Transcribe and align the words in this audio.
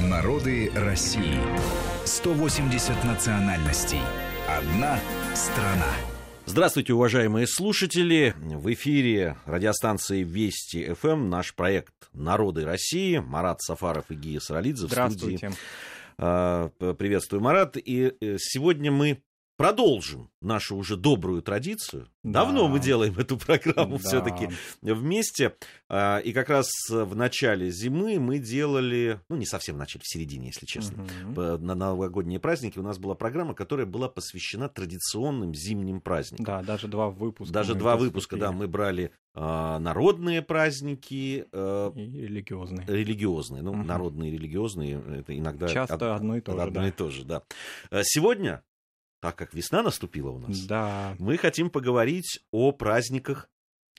Народы 0.00 0.70
России. 0.74 1.38
180 2.04 3.02
национальностей. 3.04 4.00
Одна 4.46 4.98
страна. 5.34 5.90
Здравствуйте, 6.44 6.92
уважаемые 6.92 7.46
слушатели. 7.46 8.34
В 8.36 8.70
эфире 8.74 9.38
радиостанции 9.46 10.22
Вести 10.22 10.92
ФМ 10.92 11.30
наш 11.30 11.54
проект 11.54 11.94
«Народы 12.12 12.66
России». 12.66 13.16
Марат 13.18 13.62
Сафаров 13.62 14.10
и 14.10 14.14
Гия 14.16 14.38
Саралидзе 14.38 14.84
в 14.86 14.90
Здравствуйте. 14.90 15.38
студии. 15.38 15.56
А, 16.18 16.68
Приветствую, 16.98 17.40
Марат. 17.42 17.78
И 17.78 18.12
э, 18.20 18.36
сегодня 18.38 18.92
мы 18.92 19.22
продолжим 19.56 20.30
нашу 20.40 20.76
уже 20.76 20.96
добрую 20.96 21.42
традицию. 21.42 22.08
Да. 22.22 22.44
Давно 22.44 22.68
мы 22.68 22.78
делаем 22.80 23.14
эту 23.18 23.36
программу 23.38 23.98
Да. 23.98 24.08
все-таки 24.08 24.48
вместе. 24.82 25.54
А, 25.88 26.18
И 26.18 26.32
как 26.32 26.48
раз 26.50 26.68
в 26.90 27.14
начале 27.16 27.70
зимы 27.70 28.18
мы 28.18 28.38
делали, 28.38 29.20
ну 29.28 29.36
не 29.36 29.46
совсем 29.46 29.76
в 29.76 29.78
начале, 29.78 30.02
в 30.04 30.08
середине, 30.08 30.48
если 30.48 30.66
честно. 30.66 31.06
П- 31.34 31.58
на 31.58 31.74
новогодние 31.74 32.38
праздники 32.40 32.78
у 32.78 32.82
нас 32.82 32.98
была 32.98 33.14
программа, 33.14 33.54
которая 33.54 33.86
была 33.86 34.08
посвящена 34.08 34.68
традиционным 34.68 35.54
зимним 35.54 36.00
праздникам. 36.00 36.44
Да, 36.44 36.62
даже 36.62 36.88
два 36.88 37.08
выпуска. 37.10 37.52
Даже 37.52 37.74
два 37.74 37.96
выпуска, 37.96 38.36
да, 38.36 38.52
мы 38.52 38.66
брали 38.68 39.10
а, 39.38 39.78
народные 39.80 40.40
праздники, 40.42 41.46
а, 41.52 41.92
И 41.94 42.22
религиозные. 42.22 42.86
религиозные, 42.88 43.62
ну, 43.62 43.74
Мгм. 43.74 43.86
народные 43.86 44.30
религиозные, 44.32 45.02
это 45.18 45.36
иногда 45.38 45.68
Часто 45.68 45.94
од- 45.96 46.02
одно 46.02 46.36
и 46.38 46.40
то 46.40 46.52
же, 46.52 46.62
одно 46.62 46.80
да. 46.80 46.88
и 46.88 46.90
то 46.90 47.10
же, 47.10 47.24
да. 47.24 47.42
А 47.90 48.00
Сегодня, 48.02 48.62
так 49.26 49.34
как 49.34 49.54
весна 49.54 49.82
наступила 49.82 50.30
у 50.30 50.38
нас, 50.38 50.56
Да, 50.66 51.16
мы 51.18 51.36
хотим 51.36 51.68
поговорить 51.68 52.44
о 52.52 52.70
праздниках 52.70 53.50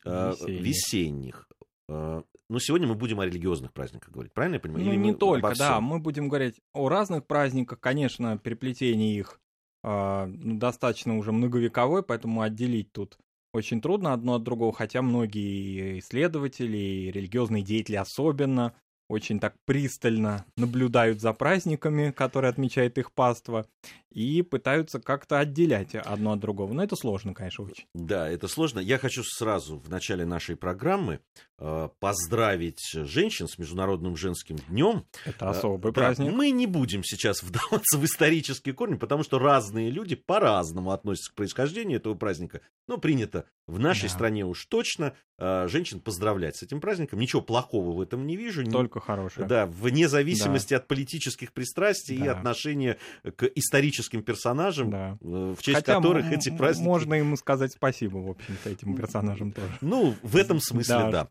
а, 0.05 0.31
Весенних. 0.31 0.62
весенних. 0.62 1.50
А, 1.90 2.23
Ну, 2.50 2.59
сегодня 2.59 2.88
мы 2.88 2.95
будем 2.95 3.20
о 3.20 3.26
религиозных 3.26 3.73
праздниках 3.73 4.12
говорить, 4.13 4.31
правильно 4.31 4.55
я 4.55 4.59
понимаю? 4.62 4.86
ну 4.86 4.91
Или 4.94 4.98
не 4.98 5.13
только, 5.13 5.53
да, 5.58 5.81
мы 5.81 6.00
будем 6.00 6.30
говорить 6.30 6.62
о 6.72 6.88
разных 6.88 7.27
праздниках, 7.27 7.81
конечно, 7.81 8.38
переплетение 8.38 9.17
их 9.17 9.41
ну, 9.84 10.58
достаточно 10.58 11.17
уже 11.17 11.34
многовековой, 11.34 12.03
поэтому 12.03 12.41
отделить 12.41 12.94
тут 12.94 13.17
очень 13.52 13.81
трудно 13.81 14.14
одно 14.14 14.36
от 14.36 14.44
другого, 14.44 14.72
хотя 14.72 15.02
многие 15.02 16.00
исследователи 16.00 16.78
и 16.78 17.12
религиозные 17.12 17.64
деятели 17.64 17.97
особенно 17.97 18.73
очень 19.08 19.39
так 19.39 19.55
пристально 19.66 20.45
наблюдают 20.58 21.22
за 21.22 21.33
праздниками, 21.33 22.11
которые 22.11 22.50
отмечает 22.50 22.97
их 22.97 23.11
паства, 23.11 23.66
и 24.11 24.41
пытаются 24.41 25.00
как-то 25.00 25.38
отделять 25.39 25.94
одно 25.95 26.31
от 26.33 26.39
другого. 26.39 26.73
Но 26.73 26.83
это 26.83 26.95
сложно, 26.95 27.33
конечно, 27.33 27.66
очень. 27.66 27.85
Да, 27.94 28.28
это 28.30 28.47
сложно. 28.47 28.80
Я 28.80 28.97
хочу 28.97 29.23
сразу 29.23 29.78
в 29.78 29.89
начале 29.89 30.25
нашей 30.25 30.55
программы 30.55 31.19
э, 31.59 31.89
поздравить 32.00 32.81
женщин 32.94 33.47
с 33.47 33.58
Международным 33.58 34.16
женским 34.17 34.58
днем. 34.69 35.05
Это 35.25 35.50
особый 35.50 35.89
Э, 35.91 35.94
Да, 35.94 36.02
праздник. 36.02 36.33
Мы 36.33 36.50
не 36.52 36.66
будем 36.67 37.03
сейчас 37.03 37.44
вдаваться 37.44 37.97
в 37.97 38.05
исторические 38.05 38.73
корни, 38.73 38.95
потому 38.95 39.23
что 39.23 39.39
разные 39.39 39.91
люди 39.91 40.16
по-разному 40.16 40.91
относятся 40.91 41.31
к 41.31 41.35
происхождению 41.35 42.00
этого 42.00 42.16
праздника. 42.16 42.61
Но 42.88 42.97
принято 42.97 43.45
в 43.67 43.80
нашей 43.80 44.03
Да. 44.03 44.09
стране 44.09 44.45
уж 44.45 44.66
точно 44.66 45.05
э, 45.05 45.13
женщин 45.40 46.00
поздравлять 46.00 46.56
с 46.56 46.64
этим 46.64 46.82
праздником. 46.82 47.20
Ничего 47.20 47.42
плохого 47.42 47.92
в 47.96 48.02
этом 48.02 48.26
не 48.26 48.36
вижу. 48.36 48.66
Только 48.70 49.00
хорошее. 49.00 49.48
Да, 49.48 49.66
вне 49.68 50.08
зависимости 50.10 50.74
от 50.74 50.88
политических 50.88 51.54
пристрастий 51.54 52.16
и 52.16 52.24
Да. 52.24 52.32
отношения 52.32 52.98
к 53.36 53.44
историческим 53.56 54.24
персонажам, 54.24 54.90
Да. 54.90 55.18
э, 55.22 55.56
в 55.58 55.62
честь 55.62 55.78
Хотя 55.78 55.96
которых 55.96 56.32
эти 56.32 56.50
праздники... 56.56 56.88
Можно 56.88 57.14
ему 57.16 57.36
сказать 57.38 57.72
спасибо, 57.74 58.18
в 58.18 58.30
общем-то, 58.32 58.70
этим 58.70 58.96
персонажам 58.96 59.52
тоже. 59.52 59.78
Ну, 59.82 60.16
в 60.24 60.36
этом 60.38 60.60
смысле, 60.60 60.96
да. 60.96 61.12
Да. 61.12 61.30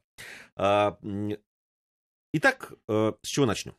А, 0.56 0.98
итак, 2.32 2.72
э, 2.88 3.12
с 3.22 3.28
чего 3.28 3.46
начнем? 3.46 3.74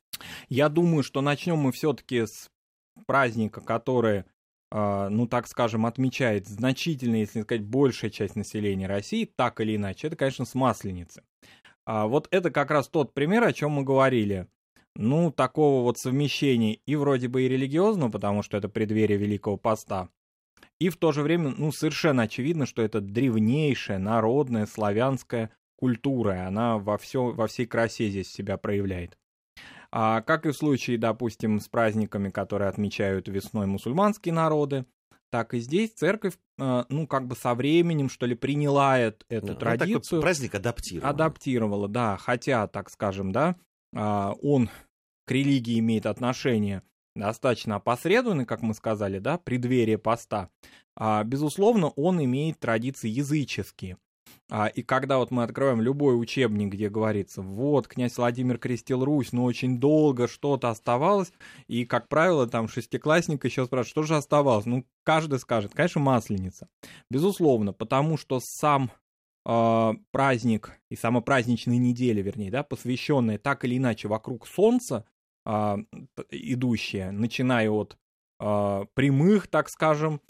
Я 0.49 0.69
думаю, 0.69 1.03
что 1.03 1.21
начнем 1.21 1.57
мы 1.57 1.71
все-таки 1.71 2.25
с 2.25 2.49
праздника, 3.05 3.61
который, 3.61 4.25
ну 4.71 5.27
так 5.27 5.47
скажем, 5.47 5.85
отмечает 5.85 6.47
значительно, 6.47 7.15
если 7.15 7.41
сказать, 7.41 7.63
большая 7.63 8.11
часть 8.11 8.35
населения 8.35 8.87
России, 8.87 9.31
так 9.35 9.61
или 9.61 9.75
иначе. 9.75 10.07
Это, 10.07 10.15
конечно, 10.15 10.45
с 10.45 10.55
Масленицы. 10.55 11.23
А 11.85 12.07
вот 12.07 12.27
это 12.31 12.51
как 12.51 12.71
раз 12.71 12.89
тот 12.89 13.13
пример, 13.13 13.43
о 13.43 13.53
чем 13.53 13.71
мы 13.71 13.83
говорили. 13.83 14.47
Ну, 14.95 15.31
такого 15.31 15.83
вот 15.83 15.99
совмещения 15.99 16.79
и 16.85 16.95
вроде 16.95 17.27
бы 17.27 17.43
и 17.43 17.47
религиозного, 17.47 18.09
потому 18.11 18.41
что 18.41 18.57
это 18.57 18.67
преддверие 18.67 19.17
Великого 19.17 19.55
Поста, 19.55 20.09
и 20.79 20.89
в 20.89 20.97
то 20.97 21.11
же 21.11 21.23
время, 21.23 21.53
ну, 21.57 21.71
совершенно 21.71 22.23
очевидно, 22.23 22.65
что 22.65 22.81
это 22.81 23.01
древнейшая, 23.01 23.97
народная, 23.99 24.65
славянская 24.65 25.51
культура, 25.75 26.35
и 26.35 26.39
она 26.39 26.77
во, 26.77 26.97
всё, 26.97 27.31
во 27.31 27.47
всей 27.47 27.65
красе 27.65 28.09
здесь 28.09 28.31
себя 28.31 28.57
проявляет. 28.57 29.17
А, 29.91 30.21
как 30.21 30.45
и 30.45 30.51
в 30.51 30.57
случае, 30.57 30.97
допустим, 30.97 31.59
с 31.59 31.67
праздниками, 31.67 32.29
которые 32.29 32.69
отмечают 32.69 33.27
весной 33.27 33.65
мусульманские 33.67 34.33
народы, 34.33 34.85
так 35.29 35.53
и 35.53 35.59
здесь 35.59 35.91
церковь, 35.93 36.37
э, 36.57 36.83
ну, 36.89 37.07
как 37.07 37.27
бы 37.27 37.35
со 37.35 37.53
временем, 37.53 38.09
что 38.09 38.25
ли, 38.25 38.35
приняла 38.35 38.99
эт- 38.99 39.23
эту 39.29 39.47
Ну, 39.47 39.55
традицию 39.55 40.21
праздник 40.21 40.55
адаптирован. 40.55 41.09
адаптировала, 41.09 41.87
да, 41.87 42.17
хотя, 42.17 42.67
так 42.67 42.89
скажем, 42.89 43.31
да, 43.31 43.55
а, 43.95 44.33
он 44.41 44.69
к 45.25 45.31
религии 45.31 45.79
имеет 45.79 46.05
отношение 46.05 46.81
достаточно 47.15 47.75
опосредованный, 47.75 48.45
как 48.45 48.61
мы 48.61 48.73
сказали, 48.73 49.19
да, 49.19 49.37
преддверие 49.37 49.97
поста, 49.97 50.49
А, 50.99 51.23
безусловно, 51.23 51.89
он 51.89 52.23
имеет 52.23 52.59
традиции 52.59 53.07
языческие. 53.09 53.97
А, 54.49 54.67
И 54.67 54.81
когда 54.81 55.17
вот 55.17 55.31
мы 55.31 55.43
открываем 55.43 55.81
любой 55.81 56.19
учебник, 56.19 56.69
где 56.73 56.89
говорится, 56.89 57.41
вот, 57.41 57.87
князь 57.87 58.17
Владимир 58.17 58.57
крестил 58.57 59.03
Русь, 59.03 59.33
но 59.33 59.43
очень 59.43 59.79
долго 59.79 60.27
что-то 60.27 60.69
оставалось, 60.69 61.33
и, 61.67 61.85
как 61.85 62.07
правило, 62.07 62.47
там 62.47 62.67
шестиклассник 62.67 63.43
еще 63.43 63.65
спрашивает, 63.65 63.91
что 63.91 64.03
же 64.03 64.15
оставалось? 64.15 64.65
Ну, 64.65 64.85
каждый 65.03 65.39
скажет, 65.39 65.73
конечно, 65.73 65.99
масленица. 65.99 66.69
Безусловно, 67.09 67.73
потому 67.73 68.17
что 68.17 68.39
сам 68.41 68.91
а, 69.45 69.95
праздник 70.11 70.77
и 70.89 70.95
сама 70.95 71.21
праздничная 71.21 71.77
неделя, 71.77 72.21
вернее, 72.21 72.51
да, 72.51 72.63
посвященная 72.63 73.37
так 73.37 73.65
или 73.65 73.77
иначе 73.77 74.07
вокруг 74.07 74.47
Солнца, 74.47 75.05
а, 75.45 75.77
т- 76.15 76.25
идущая, 76.31 77.11
начиная 77.11 77.69
от 77.69 77.97
а, 78.39 78.85
прямых, 78.93 79.47
так 79.47 79.69
скажем, 79.69 80.21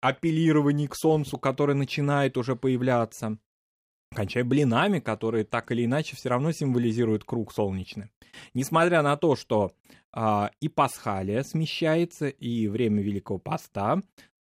апеллирований 0.00 0.86
к 0.88 0.94
Солнцу, 0.94 1.38
который 1.38 1.74
начинает 1.74 2.36
уже 2.36 2.54
появляться, 2.54 3.38
кончая 4.14 4.44
блинами, 4.44 4.98
которые 4.98 5.44
так 5.44 5.70
или 5.72 5.84
иначе 5.84 6.16
все 6.16 6.28
равно 6.28 6.52
символизируют 6.52 7.24
круг 7.24 7.52
солнечный. 7.52 8.10
Несмотря 8.54 9.02
на 9.02 9.16
то, 9.16 9.36
что 9.36 9.72
а, 10.12 10.50
и 10.60 10.68
Пасхалия 10.68 11.42
смещается, 11.42 12.28
и 12.28 12.68
время 12.68 13.02
Великого 13.02 13.38
Поста 13.38 14.00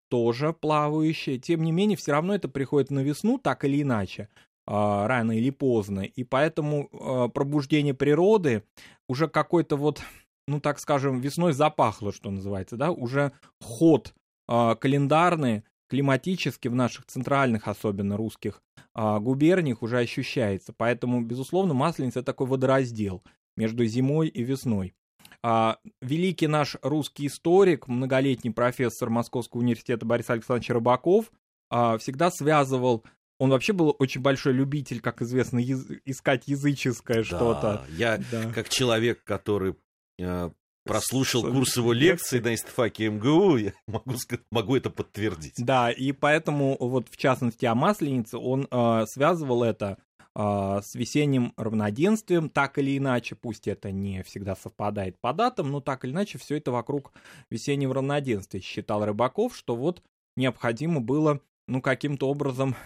тоже 0.09 0.53
плавающее, 0.53 1.39
тем 1.39 1.63
не 1.63 1.73
менее, 1.73 1.97
все 1.97 2.13
равно 2.13 2.35
это 2.35 2.49
приходит 2.49 2.91
на 2.91 3.01
весну, 3.01 3.39
так 3.39 3.65
или 3.65 3.83
иначе, 3.83 4.29
а, 4.67 5.09
рано 5.09 5.33
или 5.33 5.51
поздно, 5.51 6.01
и 6.01 6.25
поэтому 6.25 6.89
а, 6.93 7.29
пробуждение 7.29 7.95
природы 7.95 8.65
уже 9.09 9.29
какой-то 9.29 9.77
вот, 9.77 10.01
ну 10.47 10.61
так 10.61 10.79
скажем, 10.79 11.21
весной 11.21 11.53
запахло, 11.53 12.13
что 12.13 12.31
называется, 12.31 12.77
да, 12.77 12.93
уже 12.93 13.33
ход 13.61 14.15
а, 14.47 14.75
календарный, 14.77 15.65
климатически 15.95 16.67
в 16.67 16.75
наших 16.75 17.07
центральных, 17.07 17.69
особенно 17.69 18.17
русских 18.17 18.63
а, 18.95 19.21
губерниях 19.21 19.81
уже 19.81 19.99
ощущается. 19.99 20.75
Поэтому, 20.77 21.23
безусловно, 21.23 21.73
Масленица 21.73 22.19
это 22.19 22.27
такой 22.27 22.49
водораздел 22.49 23.23
между 23.57 23.87
зимой 23.87 24.27
и 24.27 24.43
весной. 24.43 24.93
А, 25.41 25.79
великий 26.03 26.49
наш 26.49 26.77
русский 26.83 27.29
историк, 27.29 27.87
многолетний 27.87 28.51
профессор 28.53 29.09
Московского 29.09 29.61
университета 29.61 30.05
Борис 30.05 30.31
Александрович 30.31 30.71
Рыбаков 30.71 31.31
а, 31.71 31.97
всегда 31.99 32.33
связывал 32.33 33.05
он 33.39 33.51
вообще 33.51 33.73
был 33.73 33.95
очень 33.99 34.21
большой 34.21 34.53
любитель, 34.53 35.01
как 35.01 35.21
известно, 35.23 35.61
искать 35.61 36.47
языческое 36.47 37.19
Да, 37.19 37.25
что-то. 37.25 37.85
Я, 37.91 38.19
Да. 38.31 38.51
как 38.53 38.69
человек, 38.69 39.23
который 39.25 39.75
э, 40.21 40.51
прослушал 40.85 41.43
курс 41.43 41.77
его 41.77 41.93
лекций 41.93 42.41
на 42.41 42.55
истфаке 42.55 43.11
МГУ, 43.11 43.57
я 43.57 43.73
могу, 43.87 44.15
могу 44.51 44.77
это 44.77 44.91
подтвердить. 44.91 45.55
Да, 45.59 45.91
и 45.91 46.13
поэтому 46.13 46.77
вот 46.79 47.09
в 47.09 47.17
частности 47.17 47.65
о 47.67 47.75
Масленице 47.75 48.39
он 48.39 48.69
э, 48.71 49.05
связывал 49.07 49.65
это 49.65 49.99
э, 50.35 50.81
с 50.83 50.95
весенним 50.95 51.53
равноденствием, 51.57 52.49
так 52.49 52.79
или 52.79 52.97
иначе, 52.97 53.35
пусть 53.35 53.67
это 53.67 53.91
не 53.91 54.23
всегда 54.23 54.55
совпадает 54.55 55.19
по 55.21 55.33
датам, 55.33 55.71
но 55.71 55.81
так 55.81 56.05
или 56.05 56.13
иначе 56.13 56.39
все 56.39 56.57
это 56.57 56.71
вокруг 56.71 57.13
весеннего 57.51 57.95
равноденствия. 57.95 58.61
Считал 58.61 59.05
Рыбаков, 59.05 59.57
что 59.57 59.75
вот 59.75 60.03
необходимо 60.37 61.01
было, 61.01 61.41
ну, 61.67 61.81
каким-то 61.81 62.29
образом, 62.29 62.77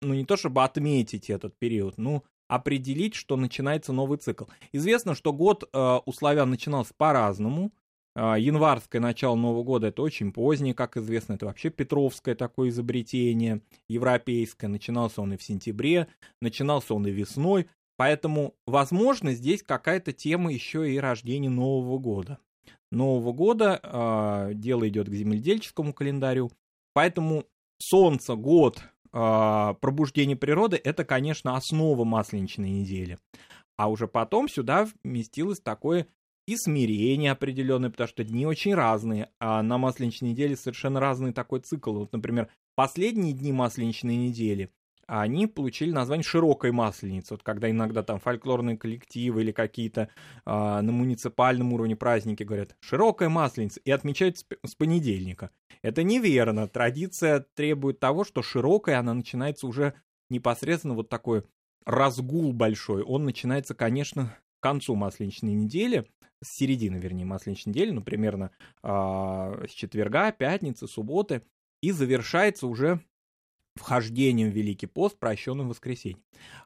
ну, 0.00 0.14
не 0.14 0.24
то 0.24 0.36
чтобы 0.36 0.64
отметить 0.64 1.30
этот 1.30 1.58
период, 1.58 1.98
ну, 1.98 2.24
определить, 2.48 3.14
что 3.14 3.36
начинается 3.36 3.92
новый 3.92 4.18
цикл. 4.18 4.44
Известно, 4.72 5.14
что 5.14 5.32
год 5.32 5.68
э, 5.72 5.98
у 6.04 6.12
славян 6.12 6.48
начинался 6.50 6.92
по-разному. 6.96 7.72
Э, 8.14 8.36
январское 8.38 9.00
начало 9.00 9.34
Нового 9.36 9.62
года 9.62 9.88
это 9.88 10.02
очень 10.02 10.32
позднее, 10.32 10.74
как 10.74 10.96
известно, 10.96 11.34
это 11.34 11.46
вообще 11.46 11.70
Петровское 11.70 12.34
такое 12.34 12.68
изобретение, 12.70 13.60
европейское. 13.88 14.68
Начинался 14.68 15.22
он 15.22 15.34
и 15.34 15.36
в 15.36 15.42
сентябре, 15.42 16.08
начинался 16.40 16.94
он 16.94 17.06
и 17.06 17.10
весной. 17.10 17.66
Поэтому, 17.96 18.54
возможно, 18.66 19.32
здесь 19.32 19.62
какая-то 19.62 20.12
тема 20.12 20.52
еще 20.52 20.92
и 20.92 20.98
рождения 20.98 21.48
Нового 21.48 21.98
года. 21.98 22.38
Нового 22.92 23.32
года 23.32 23.80
э, 23.82 24.52
дело 24.54 24.88
идет 24.88 25.08
к 25.08 25.14
земледельческому 25.14 25.92
календарю, 25.92 26.52
поэтому 26.92 27.44
Солнце, 27.78 28.34
год, 28.36 28.80
пробуждение 29.80 30.36
природы 30.36 30.80
это, 30.82 31.04
конечно, 31.04 31.56
основа 31.56 32.04
масленичной 32.04 32.70
недели. 32.70 33.18
А 33.76 33.88
уже 33.88 34.08
потом 34.08 34.48
сюда 34.48 34.88
вместилось 35.04 35.60
такое 35.60 36.06
и 36.46 36.56
смирение 36.56 37.32
определенное, 37.32 37.90
потому 37.90 38.08
что 38.08 38.24
дни 38.24 38.46
очень 38.46 38.74
разные, 38.74 39.30
а 39.40 39.62
на 39.62 39.78
масленичной 39.78 40.30
неделе 40.30 40.56
совершенно 40.56 41.00
разный 41.00 41.32
такой 41.32 41.60
цикл. 41.60 41.92
Вот, 41.92 42.12
например, 42.12 42.48
последние 42.74 43.32
дни 43.32 43.52
масленичной 43.52 44.16
недели 44.16 44.70
они 45.06 45.46
получили 45.46 45.90
название 45.90 46.24
«Широкой 46.24 46.72
масленицы». 46.72 47.34
Вот 47.34 47.42
когда 47.42 47.70
иногда 47.70 48.02
там 48.02 48.18
фольклорные 48.18 48.76
коллективы 48.76 49.42
или 49.42 49.52
какие-то 49.52 50.08
а, 50.44 50.82
на 50.82 50.92
муниципальном 50.92 51.72
уровне 51.72 51.96
праздники 51.96 52.42
говорят 52.42 52.76
«Широкая 52.80 53.28
масленица» 53.28 53.80
и 53.84 53.90
отмечают 53.90 54.38
с, 54.38 54.74
понедельника. 54.74 55.50
Это 55.82 56.02
неверно. 56.02 56.68
Традиция 56.68 57.46
требует 57.54 58.00
того, 58.00 58.24
что 58.24 58.42
широкая 58.42 58.98
она 58.98 59.14
начинается 59.14 59.66
уже 59.66 59.94
непосредственно 60.28 60.94
вот 60.94 61.08
такой 61.08 61.44
разгул 61.84 62.52
большой. 62.52 63.02
Он 63.02 63.24
начинается, 63.24 63.74
конечно, 63.74 64.36
к 64.58 64.62
концу 64.62 64.96
масленичной 64.96 65.54
недели, 65.54 66.08
с 66.42 66.56
середины, 66.56 66.96
вернее, 66.96 67.24
масленичной 67.24 67.70
недели, 67.70 67.90
ну, 67.90 68.02
примерно 68.02 68.50
а, 68.82 69.64
с 69.68 69.70
четверга, 69.70 70.32
пятницы, 70.32 70.88
субботы, 70.88 71.42
и 71.80 71.92
завершается 71.92 72.66
уже 72.66 73.00
вхождением 73.76 74.50
в 74.50 74.54
Великий 74.54 74.86
пост, 74.86 75.18
прощенным 75.18 75.68
воскресеньем. 75.68 76.20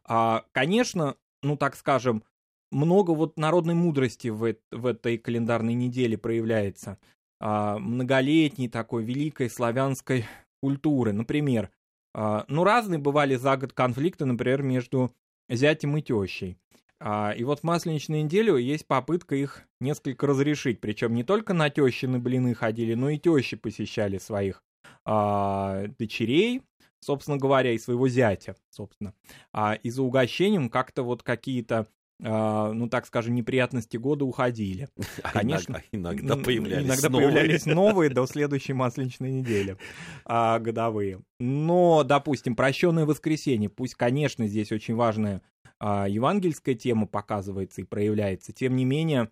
А, 0.05 0.45
конечно, 0.53 1.17
ну 1.43 1.57
так 1.57 1.77
скажем, 1.77 2.25
много 2.71 3.11
вот 3.11 3.39
народной 3.39 3.75
мудрости 3.75 4.29
в, 4.29 4.55
в 4.71 4.87
этой 4.87 5.19
календарной 5.19 5.75
неделе 5.75 6.17
проявляется. 6.17 6.99
А, 7.41 7.79
многолетней 7.79 8.69
такой 8.69 9.05
великой 9.05 9.51
славянской 9.51 10.25
культуры. 10.63 11.13
Например, 11.13 11.71
а, 12.15 12.45
ну 12.49 12.65
разные 12.65 12.99
бывали 12.99 13.37
за 13.37 13.57
год 13.57 13.73
конфликты, 13.73 14.25
например, 14.25 14.63
между 14.63 15.11
зятем 15.49 15.97
и 15.97 16.03
тещей. 16.03 16.57
А, 17.01 17.33
и 17.37 17.45
вот 17.45 17.61
в 17.61 17.65
Масленичную 17.65 18.25
неделю 18.25 18.57
есть 18.57 18.87
попытка 18.87 19.35
их 19.35 19.63
несколько 19.81 20.27
разрешить. 20.27 20.81
Причем 20.81 21.15
не 21.15 21.25
только 21.25 21.55
на 21.55 21.71
тещины 21.71 22.19
блины 22.19 22.55
ходили, 22.55 22.95
но 22.95 23.09
и 23.09 23.19
тещи 23.19 23.57
посещали 23.57 24.19
своих 24.19 24.63
а, 25.05 25.87
дочерей, 25.99 26.63
собственно 27.01 27.37
говоря, 27.37 27.73
и 27.73 27.79
своего 27.79 28.09
зятя, 28.09 28.57
собственно. 28.71 29.15
А, 29.53 29.75
и 29.75 29.91
за 29.91 30.03
угощением 30.03 30.69
как-то 30.69 31.03
вот 31.03 31.23
какие-то 31.23 31.87
Uh, 32.23 32.73
ну, 32.75 32.87
так 32.87 33.07
скажем, 33.07 33.35
неприятности 33.35 33.97
года 33.97 34.27
уходили. 34.27 34.91
А 35.23 35.31
Конечно, 35.31 35.83
иногда, 35.91 36.23
иногда 36.23 36.45
появлялись 36.45 36.87
иногда 36.87 37.09
новые. 37.09 37.29
появлялись 37.29 37.65
новые 37.67 38.11
до 38.11 38.27
следующей 38.27 38.75
масленичной 38.75 39.31
недели 39.31 39.79
uh, 40.27 40.61
годовые. 40.61 41.23
Но, 41.39 42.05
допустим, 42.05 42.57
прощенное 42.57 43.07
воскресенье, 43.07 43.71
пусть, 43.71 43.95
конечно, 43.95 44.47
здесь 44.47 44.71
очень 44.71 44.97
важная 44.97 45.41
uh, 45.83 46.11
евангельская 46.11 46.75
тема 46.75 47.07
показывается 47.07 47.81
и 47.81 47.85
проявляется, 47.85 48.53
тем 48.53 48.77
не 48.77 48.85
менее, 48.85 49.31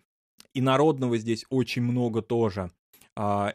и 0.55 0.63
народного 0.63 1.19
здесь 1.19 1.45
очень 1.51 1.83
много 1.83 2.23
тоже. 2.23 2.71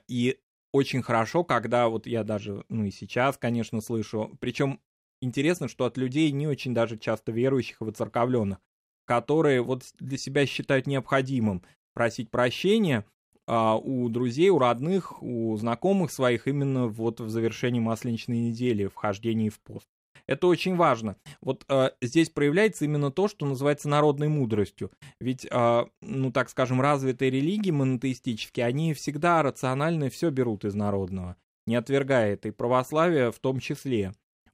И 0.08 0.38
очень 0.74 1.04
хорошо, 1.04 1.44
когда 1.46 1.88
вот 1.88 2.08
я 2.08 2.24
даже, 2.24 2.66
ну 2.68 2.84
и 2.84 2.92
сейчас, 2.92 3.38
конечно, 3.38 3.80
слышу, 3.80 4.36
причем 4.42 4.82
интересно, 5.22 5.70
что 5.70 5.86
от 5.86 5.98
людей 5.98 6.32
не 6.32 6.48
очень 6.48 6.74
даже 6.74 6.98
часто 6.98 7.32
верующих 7.32 7.80
и 7.80 7.86
воцерковленных, 7.86 8.60
которые 9.06 9.62
вот 9.62 9.84
для 10.00 10.18
себя 10.18 10.46
считают 10.46 10.88
необходимым 10.88 11.64
просить 11.94 12.32
прощения 12.32 13.06
а, 13.46 13.78
у 13.78 14.10
друзей, 14.10 14.50
у 14.50 14.58
родных, 14.58 15.22
у 15.22 15.56
знакомых 15.58 16.12
своих 16.12 16.48
именно 16.48 16.88
вот 16.88 17.20
в 17.20 17.30
завершении 17.30 17.80
Масленичной 17.80 18.40
недели, 18.50 18.88
вхождении 18.88 19.50
в 19.50 19.60
пост. 19.60 19.88
Это 20.28 20.48
очень 20.48 20.76
важно. 20.76 21.18
Вот 21.42 21.66
э, 21.68 21.92
здесь 22.02 22.30
проявляется 22.30 22.86
именно 22.86 23.12
то, 23.12 23.28
что 23.28 23.46
называется 23.46 23.90
народной 23.90 24.30
мудростью. 24.30 24.92
Ведь, 25.20 25.46
э, 25.50 25.86
ну 26.02 26.32
так 26.32 26.50
скажем, 26.50 26.80
развитые 26.80 27.30
религии 27.30 27.72
монотеистические, 27.72 28.66
они 28.66 28.94
всегда 28.94 29.44
рационально 29.44 30.10
все 30.10 30.30
берут 30.30 30.64
из 30.64 30.76
народного, 30.76 31.36
не 31.68 31.76
отвергая 31.76 32.34
это, 32.34 32.48
и 32.48 32.52
православие 32.52 33.32
в 33.32 33.40
том 33.40 33.60
числе. 33.60 34.14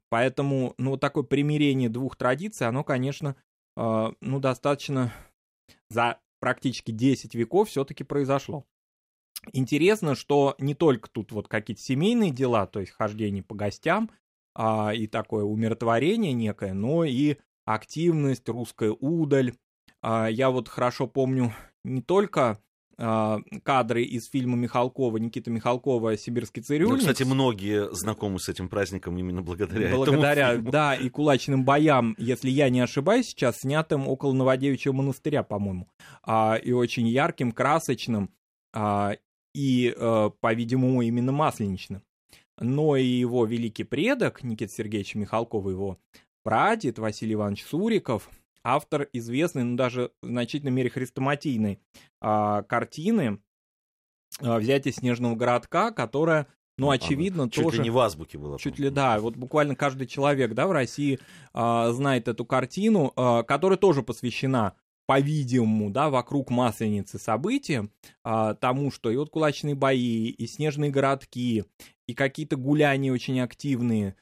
Поэтому, 0.09 0.73
ну, 0.79 0.91
вот 0.91 1.01
такое 1.01 1.23
примирение 1.23 1.87
двух 1.87 2.15
традиций, 2.15 2.67
оно, 2.67 2.83
конечно, 2.83 3.35
э, 3.77 4.11
ну, 4.21 4.39
достаточно 4.39 5.13
за 5.89 6.19
практически 6.39 6.91
10 6.91 7.35
веков 7.35 7.69
все-таки 7.69 8.03
произошло. 8.03 8.65
Интересно, 9.53 10.15
что 10.15 10.55
не 10.57 10.73
только 10.73 11.09
тут 11.09 11.31
вот 11.31 11.47
какие-то 11.47 11.81
семейные 11.81 12.31
дела, 12.31 12.65
то 12.65 12.79
есть 12.79 12.91
хождение 12.91 13.43
по 13.43 13.55
гостям, 13.55 14.09
а, 14.55 14.91
и 14.93 15.07
такое 15.07 15.43
умиротворение 15.43 16.33
некое, 16.33 16.73
но 16.73 17.03
и 17.03 17.37
активность, 17.65 18.47
русская 18.49 18.91
удаль. 18.91 19.53
А, 20.01 20.27
я 20.27 20.49
вот 20.49 20.67
хорошо 20.67 21.07
помню 21.07 21.53
не 21.83 22.01
только 22.01 22.59
а, 22.97 23.39
кадры 23.63 24.03
из 24.03 24.27
фильма 24.27 24.57
Михалкова, 24.57 25.17
Никита 25.17 25.49
Михалкова 25.49 26.17
«Сибирский 26.17 26.61
цирюльник». 26.61 26.95
Ну, 26.95 26.99
кстати, 26.99 27.23
многие 27.23 27.93
знакомы 27.93 28.39
с 28.39 28.49
этим 28.49 28.67
праздником 28.67 29.17
именно 29.17 29.41
благодаря, 29.41 29.95
благодаря 29.95 30.53
этому. 30.53 30.71
Да, 30.71 30.95
и 30.95 31.09
кулачным 31.09 31.63
боям, 31.63 32.15
если 32.17 32.49
я 32.49 32.69
не 32.69 32.81
ошибаюсь, 32.81 33.27
сейчас 33.27 33.59
снятым 33.59 34.07
около 34.07 34.33
Новодевичьего 34.33 34.93
монастыря, 34.93 35.43
по-моему. 35.43 35.87
А, 36.23 36.55
и 36.55 36.73
очень 36.73 37.07
ярким, 37.07 37.53
красочным, 37.53 38.31
а, 38.73 39.15
и, 39.53 39.93
а, 39.95 40.31
по-видимому, 40.41 41.01
именно 41.01 41.31
масленичным 41.31 42.01
но 42.59 42.95
и 42.95 43.05
его 43.05 43.45
великий 43.45 43.83
предок 43.83 44.43
Никита 44.43 44.71
Сергеевич 44.71 45.15
Михалков, 45.15 45.65
его 45.65 45.97
прадед 46.43 46.99
Василий 46.99 47.33
Иванович 47.33 47.65
Суриков, 47.65 48.29
автор 48.63 49.07
известной, 49.13 49.63
ну 49.63 49.75
даже 49.75 50.11
в 50.21 50.27
значительной 50.27 50.71
мере 50.71 50.89
хрестоматийной 50.89 51.79
а, 52.21 52.63
картины 52.63 53.39
а, 54.41 54.59
«Взятие 54.59 54.93
снежного 54.93 55.35
городка», 55.35 55.91
которая 55.91 56.47
ну, 56.79 56.91
очевидно, 56.91 57.43
Она 57.43 57.51
чуть 57.51 57.63
тоже... 57.63 57.77
Чуть 57.77 57.83
ли 57.83 57.89
не 57.89 57.89
в 57.89 57.99
азбуке 57.99 58.37
была. 58.37 58.57
Чуть 58.57 58.79
ли, 58.79 58.89
да. 58.89 59.19
Вот 59.19 59.35
буквально 59.35 59.75
каждый 59.75 60.07
человек, 60.07 60.53
да, 60.53 60.65
в 60.65 60.71
России 60.71 61.19
а, 61.53 61.91
знает 61.91 62.29
эту 62.29 62.45
картину, 62.45 63.11
а, 63.17 63.43
которая 63.43 63.77
тоже 63.77 64.01
посвящена 64.01 64.75
по-видимому, 65.09 65.89
да, 65.89 66.11
вокруг 66.11 66.51
Масленицы 66.51 67.17
события, 67.17 67.89
а, 68.23 68.53
тому, 68.53 68.91
что 68.91 69.09
и 69.09 69.17
вот 69.17 69.31
кулачные 69.31 69.73
бои, 69.73 70.27
и 70.27 70.45
снежные 70.45 70.91
городки, 70.91 71.65
и 72.07 72.13
какие-то 72.13 72.57
гуляния 72.57 73.11
очень 73.11 73.41
активные, 73.41 74.15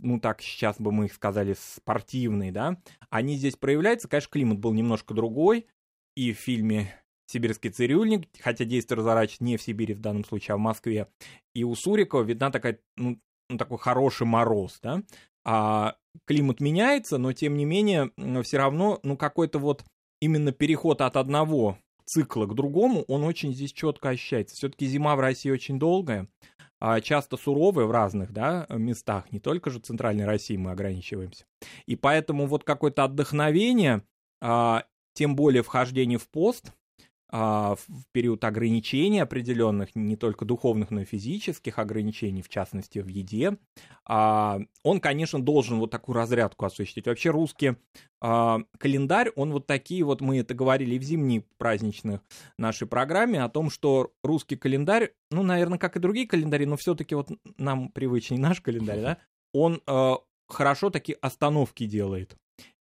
ну 0.00 0.20
так 0.20 0.42
сейчас 0.42 0.78
бы 0.78 0.92
мы 0.92 1.06
их 1.06 1.14
сказали, 1.14 1.56
спортивные, 1.58 2.52
да, 2.52 2.76
они 3.08 3.36
здесь 3.36 3.56
проявляются. 3.56 4.08
Конечно, 4.08 4.28
климат 4.30 4.58
был 4.58 4.74
немножко 4.74 5.14
другой, 5.14 5.68
и 6.16 6.34
в 6.34 6.36
фильме 6.38 6.92
«Сибирский 7.28 7.70
цирюльник», 7.70 8.28
хотя 8.38 8.66
действие 8.66 8.98
разворачивается 8.98 9.44
не 9.44 9.56
в 9.56 9.62
Сибири 9.62 9.94
в 9.94 10.00
данном 10.00 10.26
случае, 10.26 10.56
а 10.56 10.56
в 10.58 10.60
Москве, 10.60 11.08
и 11.54 11.64
у 11.64 11.74
Сурикова 11.74 12.20
видна 12.20 12.50
такая, 12.50 12.78
ну, 12.98 13.18
ну 13.48 13.56
такой 13.56 13.78
хороший 13.78 14.26
мороз, 14.26 14.80
да, 14.82 15.02
а 15.46 15.96
климат 16.26 16.60
меняется, 16.60 17.16
но 17.16 17.32
тем 17.32 17.56
не 17.56 17.64
менее 17.64 18.10
все 18.42 18.58
равно, 18.58 19.00
ну 19.02 19.16
какой-то 19.16 19.58
вот 19.58 19.82
именно 20.20 20.52
переход 20.52 21.00
от 21.00 21.16
одного 21.16 21.78
цикла 22.04 22.46
к 22.46 22.54
другому, 22.54 23.04
он 23.08 23.24
очень 23.24 23.52
здесь 23.52 23.72
четко 23.72 24.10
ощущается. 24.10 24.54
Все-таки 24.56 24.86
зима 24.86 25.16
в 25.16 25.20
России 25.20 25.50
очень 25.50 25.78
долгая, 25.78 26.28
а 26.80 27.00
часто 27.00 27.36
суровая 27.36 27.86
в 27.86 27.90
разных 27.90 28.32
да, 28.32 28.66
местах, 28.70 29.30
не 29.32 29.40
только 29.40 29.70
же 29.70 29.80
Центральной 29.80 30.24
России 30.24 30.56
мы 30.56 30.70
ограничиваемся. 30.70 31.44
И 31.86 31.96
поэтому 31.96 32.46
вот 32.46 32.64
какое-то 32.64 33.04
отдохновение, 33.04 34.02
а, 34.40 34.84
тем 35.14 35.36
более 35.36 35.62
вхождение 35.62 36.18
в 36.18 36.28
пост, 36.28 36.72
в 37.30 37.78
период 38.12 38.44
ограничений 38.44 39.20
определенных, 39.20 39.96
не 39.96 40.16
только 40.16 40.44
духовных, 40.44 40.90
но 40.90 41.00
и 41.00 41.04
физических 41.04 41.78
ограничений, 41.78 42.42
в 42.42 42.48
частности 42.48 43.00
в 43.00 43.08
еде, 43.08 43.58
а, 44.04 44.60
он, 44.84 45.00
конечно, 45.00 45.42
должен 45.42 45.78
вот 45.78 45.90
такую 45.90 46.14
разрядку 46.14 46.66
осуществить. 46.66 47.06
Вообще 47.06 47.30
русский 47.30 47.76
а, 48.20 48.60
календарь, 48.78 49.30
он 49.34 49.52
вот 49.52 49.66
такие 49.66 50.04
вот, 50.04 50.20
мы 50.20 50.38
это 50.38 50.54
говорили 50.54 50.98
в 50.98 51.02
зимней 51.02 51.44
праздничной 51.58 52.20
нашей 52.58 52.86
программе, 52.86 53.42
о 53.42 53.48
том, 53.48 53.70
что 53.70 54.12
русский 54.22 54.56
календарь, 54.56 55.12
ну, 55.30 55.42
наверное, 55.42 55.78
как 55.78 55.96
и 55.96 56.00
другие 56.00 56.28
календари, 56.28 56.64
но 56.66 56.76
все-таки 56.76 57.14
вот 57.14 57.30
нам 57.58 57.90
привычней 57.90 58.38
наш 58.38 58.60
календарь, 58.60 59.00
да, 59.00 59.18
он 59.52 59.82
хорошо 60.48 60.90
такие 60.90 61.18
остановки 61.20 61.86
делает. 61.86 62.36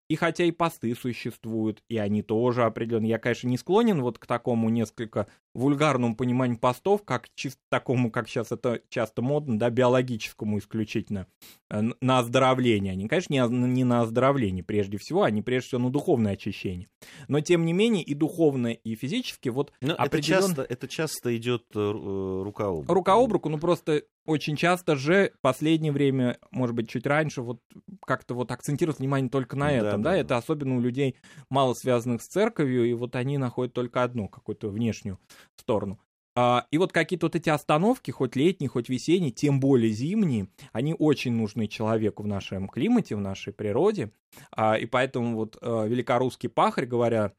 И 0.09 0.15
хотя 0.15 0.43
и 0.43 0.51
посты 0.51 0.93
существуют, 0.95 1.83
и 1.89 1.97
они 1.97 2.21
тоже 2.21 2.63
определенно. 2.63 3.05
Я, 3.05 3.17
конечно, 3.19 3.47
не 3.47 3.57
склонен 3.57 4.01
вот 4.01 4.19
к 4.19 4.27
такому 4.27 4.69
несколько 4.69 5.27
вульгарному 5.55 6.15
пониманию 6.15 6.59
постов, 6.59 7.03
как 7.03 7.29
чисто 7.33 7.61
такому, 7.69 8.11
как 8.11 8.27
сейчас 8.27 8.51
это 8.51 8.81
часто 8.89 9.21
модно, 9.21 9.57
да, 9.57 9.69
биологическому 9.69 10.59
исключительно, 10.59 11.27
э, 11.69 11.81
на 12.01 12.19
оздоровление. 12.19 12.91
Они, 12.91 13.07
конечно, 13.07 13.33
не, 13.33 13.67
не 13.67 13.83
на 13.83 14.01
оздоровление 14.01 14.63
прежде 14.63 14.97
всего, 14.97 15.23
они 15.23 15.41
прежде 15.41 15.69
всего 15.69 15.81
на 15.81 15.89
духовное 15.89 16.33
очищение. 16.33 16.89
Но, 17.27 17.39
тем 17.39 17.65
не 17.65 17.73
менее, 17.73 18.03
и 18.03 18.13
духовно, 18.13 18.67
и 18.67 18.95
физически 18.95 19.49
вот 19.49 19.71
Но 19.81 19.95
определен... 19.95 20.39
это, 20.39 20.47
часто, 20.47 20.61
это 20.61 20.87
часто 20.87 21.37
идет 21.37 21.63
э, 21.73 22.41
рука 22.43 22.67
об 22.67 22.79
руку. 22.81 22.93
Рука 22.93 23.13
об 23.13 23.31
руку, 23.31 23.49
ну 23.49 23.57
просто 23.57 24.03
очень 24.25 24.55
часто 24.55 24.95
же 24.95 25.31
в 25.37 25.41
последнее 25.41 25.91
время, 25.91 26.37
может 26.51 26.75
быть, 26.75 26.89
чуть 26.89 27.05
раньше, 27.05 27.41
вот 27.41 27.61
как-то 28.05 28.33
вот 28.33 28.51
акцентируют 28.51 28.99
внимание 28.99 29.29
только 29.29 29.55
на 29.55 29.71
этом, 29.71 30.01
да, 30.01 30.09
да, 30.09 30.15
да, 30.15 30.17
это 30.17 30.37
особенно 30.37 30.75
у 30.75 30.81
людей 30.81 31.15
мало 31.49 31.73
связанных 31.73 32.21
с 32.21 32.27
церковью, 32.27 32.85
и 32.85 32.93
вот 32.93 33.15
они 33.15 33.37
находят 33.37 33.73
только 33.73 34.03
одну, 34.03 34.27
какую-то 34.27 34.69
внешнюю 34.69 35.19
сторону. 35.55 35.99
А, 36.37 36.67
и 36.69 36.77
вот 36.77 36.91
какие-то 36.91 37.27
вот 37.27 37.35
эти 37.35 37.49
остановки, 37.49 38.11
хоть 38.11 38.35
летние, 38.35 38.67
хоть 38.67 38.89
весенние, 38.89 39.31
тем 39.31 39.59
более 39.59 39.91
зимние, 39.91 40.49
они 40.73 40.93
очень 40.93 41.33
нужны 41.33 41.67
человеку 41.67 42.23
в 42.23 42.27
нашем 42.27 42.67
климате, 42.67 43.15
в 43.15 43.21
нашей 43.21 43.53
природе. 43.53 44.11
А, 44.51 44.77
и 44.77 44.85
поэтому 44.85 45.35
вот 45.35 45.57
а, 45.61 45.85
великорусский 45.85 46.49
пахарь, 46.49 46.85
говоря 46.85 47.33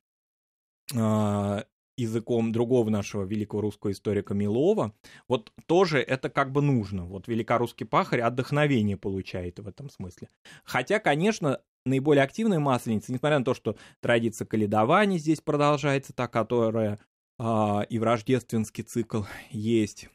языком 1.97 2.53
другого 2.53 2.91
нашего 2.91 3.25
великого 3.25 3.63
русского 3.63 3.91
историка 3.91 4.35
Милова, 4.35 4.95
вот 5.29 5.53
тоже 5.67 5.99
это 5.99 6.29
как 6.29 6.53
бы 6.53 6.63
нужно. 6.63 7.07
Вот 7.07 7.27
великорусский 7.27 7.87
пахарь 7.87 8.21
отдохновение 8.21 8.97
получает 8.97 9.59
в 9.59 9.67
этом 9.67 9.91
смысле. 9.91 10.29
Хотя, 10.63 11.01
конечно, 11.01 11.61
наиболее 11.85 12.23
активная 12.23 12.59
масленица, 12.61 13.13
несмотря 13.13 13.39
на 13.39 13.45
то, 13.45 13.55
что 13.55 13.77
традиция 14.01 14.47
каледования 14.47 15.19
здесь 15.19 15.41
продолжается, 15.41 16.13
та, 16.13 16.29
которая 16.29 16.99
и 17.39 17.99
в 17.99 18.03
рождественский 18.03 18.83
цикл 18.83 19.23
есть 19.51 20.09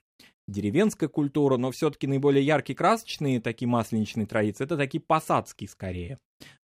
деревенская 0.47 1.09
культура, 1.09 1.57
но 1.57 1.71
все-таки 1.71 2.07
наиболее 2.07 2.45
яркие 2.45 2.75
красочные 2.75 3.39
такие 3.39 3.67
масленичные 3.67 4.25
традиции, 4.25 4.63
это 4.63 4.77
такие 4.77 5.01
посадские 5.01 5.69
скорее. 5.69 6.19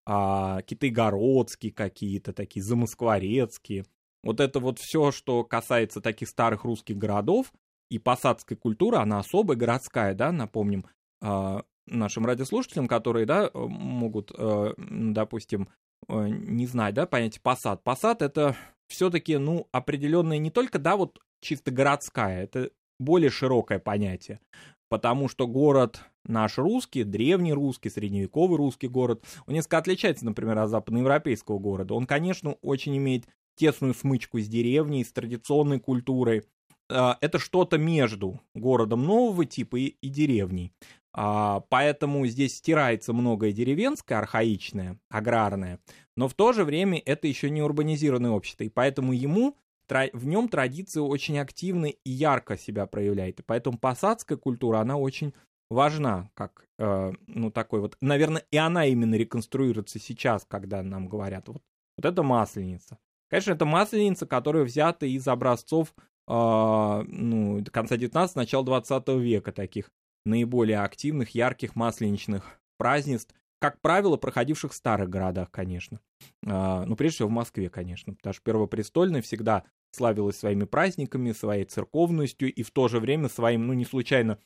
А, 0.04 0.62
китайгородские 0.62 1.72
какие-то, 1.72 2.32
такие 2.32 2.62
замоскворецкие. 2.62 3.84
Вот 4.22 4.40
это 4.40 4.60
вот 4.60 4.78
все, 4.78 5.10
что 5.10 5.44
касается 5.44 6.00
таких 6.00 6.28
старых 6.28 6.64
русских 6.64 6.96
городов, 6.96 7.52
и 7.90 7.98
посадская 7.98 8.58
культура, 8.58 8.98
она 8.98 9.20
особая, 9.20 9.56
городская, 9.56 10.14
да, 10.14 10.32
напомним, 10.32 10.86
а, 11.22 11.62
нашим 11.86 12.26
радиослушателям, 12.26 12.88
которые, 12.88 13.26
да, 13.26 13.50
могут, 13.54 14.32
э, 14.36 14.74
допустим, 14.76 15.68
э, 16.08 16.28
не 16.28 16.66
знать, 16.66 16.94
да, 16.94 17.06
понятие 17.06 17.40
посад. 17.42 17.84
Посад 17.84 18.22
это 18.22 18.56
все-таки, 18.88 19.36
ну, 19.36 19.68
определенная 19.72 20.38
не 20.38 20.50
только, 20.50 20.78
да, 20.78 20.96
вот 20.96 21.18
чисто 21.40 21.70
городская, 21.70 22.44
это 22.44 22.70
более 22.98 23.30
широкое 23.30 23.78
понятие. 23.78 24.40
Потому 24.88 25.28
что 25.28 25.46
город 25.46 26.00
наш 26.24 26.58
русский, 26.58 27.02
древний 27.02 27.52
русский, 27.52 27.90
средневековый 27.90 28.56
русский 28.56 28.88
город, 28.88 29.24
он 29.46 29.54
несколько 29.54 29.78
отличается, 29.78 30.24
например, 30.24 30.58
от 30.58 30.70
западноевропейского 30.70 31.58
города. 31.58 31.94
Он, 31.94 32.06
конечно, 32.06 32.52
очень 32.62 32.96
имеет 32.96 33.26
тесную 33.56 33.94
смычку 33.94 34.38
с 34.38 34.48
деревней, 34.48 35.04
с 35.04 35.12
традиционной 35.12 35.80
культурой. 35.80 36.44
А, 36.88 37.18
это 37.20 37.38
что-то 37.38 37.78
между 37.78 38.40
городом 38.54 39.04
нового 39.04 39.44
типа 39.44 39.76
и, 39.76 39.96
и 40.00 40.08
деревней. 40.08 40.72
А, 41.18 41.60
поэтому 41.70 42.26
здесь 42.26 42.56
стирается 42.56 43.14
многое 43.14 43.50
деревенское, 43.52 44.18
архаичное, 44.18 44.98
аграрное, 45.08 45.80
но 46.14 46.28
в 46.28 46.34
то 46.34 46.52
же 46.52 46.62
время 46.62 47.00
это 47.04 47.26
еще 47.26 47.48
не 47.48 47.62
урбанизированное 47.62 48.32
общество, 48.32 48.64
и 48.64 48.68
поэтому 48.68 49.14
ему 49.14 49.56
в 49.88 50.26
нем 50.26 50.48
традиции 50.48 51.00
очень 51.00 51.38
активно 51.38 51.86
и 51.86 52.10
ярко 52.10 52.58
себя 52.58 52.86
проявляет. 52.86 53.40
И 53.40 53.42
поэтому 53.42 53.78
посадская 53.78 54.36
культура, 54.36 54.78
она 54.78 54.96
очень 54.98 55.32
важна, 55.70 56.28
как, 56.34 56.66
э, 56.78 57.12
ну, 57.28 57.50
такой 57.50 57.80
вот, 57.80 57.96
наверное, 58.00 58.44
и 58.50 58.56
она 58.58 58.84
именно 58.84 59.14
реконструируется 59.14 59.98
сейчас, 59.98 60.44
когда 60.46 60.82
нам 60.82 61.08
говорят, 61.08 61.48
вот, 61.48 61.62
вот 61.96 62.04
это 62.04 62.22
масленица. 62.22 62.98
Конечно, 63.30 63.52
это 63.52 63.64
масленица, 63.64 64.26
которая 64.26 64.64
взята 64.64 65.06
из 65.06 65.26
образцов 65.26 65.94
э, 66.28 67.04
ну, 67.06 67.64
конца 67.72 67.96
19 67.96 68.36
начала 68.36 68.64
20 68.64 69.08
века, 69.08 69.52
таких 69.52 69.90
наиболее 70.26 70.80
активных, 70.80 71.30
ярких 71.30 71.76
масленичных 71.76 72.60
празднеств, 72.78 73.34
как 73.58 73.80
правило, 73.80 74.16
проходивших 74.16 74.72
в 74.72 74.74
старых 74.74 75.08
городах, 75.08 75.50
конечно. 75.50 76.00
А, 76.46 76.84
ну, 76.84 76.94
прежде 76.96 77.16
всего 77.16 77.28
в 77.28 77.32
Москве, 77.32 77.70
конечно, 77.70 78.12
потому 78.14 78.34
что 78.34 78.42
Первопрестольная 78.42 79.22
всегда 79.22 79.64
славилась 79.92 80.38
своими 80.38 80.64
праздниками, 80.64 81.32
своей 81.32 81.64
церковностью 81.64 82.52
и 82.52 82.62
в 82.62 82.70
то 82.70 82.88
же 82.88 83.00
время 83.00 83.28
своим, 83.28 83.66
ну, 83.66 83.72
не 83.72 83.84
случайно, 83.84 84.38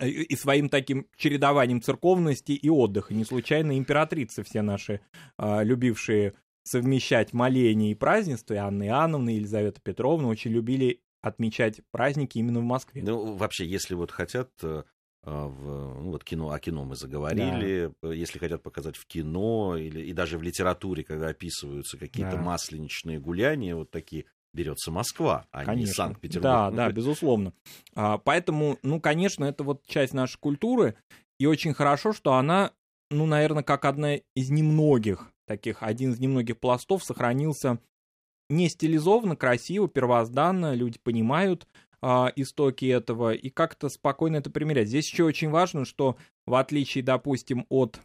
и 0.00 0.36
своим 0.36 0.68
таким 0.68 1.08
чередованием 1.16 1.82
церковности 1.82 2.52
и 2.52 2.70
отдыха. 2.70 3.14
Не 3.14 3.24
случайно 3.24 3.76
императрицы 3.76 4.42
все 4.44 4.62
наши, 4.62 5.00
а, 5.36 5.62
любившие 5.62 6.34
совмещать 6.64 7.32
моление 7.32 7.90
и 7.90 7.96
празднество, 7.96 8.54
и 8.54 8.58
Анна 8.58 8.86
Иоанновна, 8.86 9.30
и 9.30 9.34
Елизавета 9.34 9.80
Петровна 9.82 10.28
очень 10.28 10.52
любили 10.52 11.00
отмечать 11.22 11.80
праздники 11.90 12.38
именно 12.38 12.60
в 12.60 12.64
Москве. 12.64 13.02
Ну, 13.02 13.36
вообще, 13.36 13.64
если 13.64 13.94
вот 13.94 14.10
хотят 14.10 14.50
э, 14.62 14.82
а, 15.24 15.46
в, 15.46 16.02
ну 16.02 16.10
вот 16.10 16.24
кино, 16.24 16.50
о 16.50 16.58
кино 16.58 16.84
мы 16.84 16.96
заговорили, 16.96 17.92
да. 18.02 18.12
если 18.12 18.38
хотят 18.38 18.62
показать 18.62 18.96
в 18.96 19.06
кино 19.06 19.76
или 19.76 20.00
и 20.00 20.12
даже 20.12 20.36
в 20.36 20.42
литературе, 20.42 21.04
когда 21.04 21.28
описываются 21.28 21.96
какие-то 21.96 22.36
да. 22.36 22.42
масленичные 22.42 23.20
гуляния, 23.20 23.76
вот 23.76 23.90
такие 23.90 24.24
берется 24.52 24.90
Москва, 24.90 25.46
а 25.52 25.64
конечно. 25.64 25.90
не 25.90 25.94
Санкт-Петербург. 25.94 26.42
Да, 26.42 26.70
да, 26.70 26.90
безусловно. 26.92 27.52
А, 27.94 28.18
поэтому, 28.18 28.78
ну, 28.82 29.00
конечно, 29.00 29.44
это 29.44 29.62
вот 29.62 29.86
часть 29.86 30.12
нашей 30.12 30.38
культуры, 30.38 30.96
и 31.38 31.46
очень 31.46 31.72
хорошо, 31.72 32.12
что 32.12 32.34
она, 32.34 32.72
ну, 33.10 33.24
наверное, 33.26 33.62
как 33.62 33.84
одна 33.84 34.16
из 34.16 34.50
немногих 34.50 35.32
таких, 35.46 35.82
один 35.82 36.12
из 36.12 36.18
немногих 36.18 36.58
пластов 36.58 37.04
сохранился 37.04 37.78
не 38.52 38.68
стилизованно, 38.68 39.34
красиво, 39.34 39.88
первозданно, 39.88 40.74
люди 40.74 40.98
понимают 41.02 41.66
а, 42.00 42.30
истоки 42.36 42.84
этого 42.84 43.32
и 43.32 43.48
как-то 43.50 43.88
спокойно 43.88 44.36
это 44.36 44.50
примерять. 44.50 44.88
Здесь 44.88 45.10
еще 45.10 45.24
очень 45.24 45.50
важно, 45.50 45.84
что 45.84 46.16
в 46.46 46.54
отличие, 46.54 47.02
допустим, 47.02 47.66
от 47.68 48.00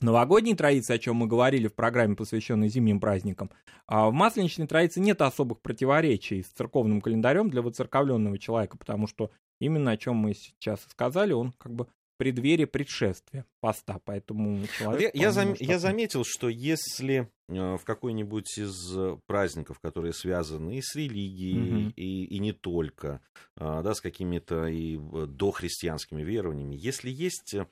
новогодней 0.00 0.54
традиции, 0.54 0.94
о 0.94 0.98
чем 0.98 1.16
мы 1.16 1.26
говорили 1.26 1.68
в 1.68 1.74
программе, 1.74 2.16
посвященной 2.16 2.68
зимним 2.68 3.00
праздникам, 3.00 3.50
а 3.86 4.08
в 4.08 4.12
масленичной 4.12 4.66
традиции 4.66 5.00
нет 5.00 5.22
особых 5.22 5.60
противоречий 5.60 6.42
с 6.42 6.48
церковным 6.48 7.00
календарем 7.00 7.48
для 7.48 7.62
воцерковленного 7.62 8.38
человека, 8.38 8.76
потому 8.76 9.06
что 9.06 9.30
именно 9.60 9.92
о 9.92 9.96
чем 9.96 10.16
мы 10.16 10.34
сейчас 10.34 10.84
сказали, 10.90 11.32
он 11.32 11.52
как 11.52 11.72
бы 11.72 11.86
преддверии 12.22 12.66
предшествия 12.66 13.44
поста, 13.58 14.00
поэтому 14.04 14.64
человек... 14.78 15.12
Я, 15.12 15.24
я, 15.24 15.32
зам, 15.32 15.56
я 15.58 15.80
заметил, 15.80 16.22
что 16.24 16.48
если 16.48 17.28
э, 17.48 17.76
в 17.76 17.82
какой-нибудь 17.84 18.58
из 18.58 19.18
праздников, 19.26 19.80
которые 19.80 20.12
связаны 20.12 20.78
и 20.78 20.82
с 20.82 20.94
религией, 20.94 21.86
угу. 21.86 21.92
и, 21.96 22.26
и 22.26 22.38
не 22.38 22.52
только, 22.52 23.20
а, 23.56 23.82
да, 23.82 23.94
с 23.94 24.00
какими-то 24.00 24.68
и 24.68 24.98
э, 24.98 25.26
дохристианскими 25.26 26.22
верованиями, 26.22 26.76
если 26.78 27.10
есть 27.10 27.54
э, 27.54 27.66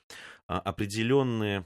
определенные 0.47 1.65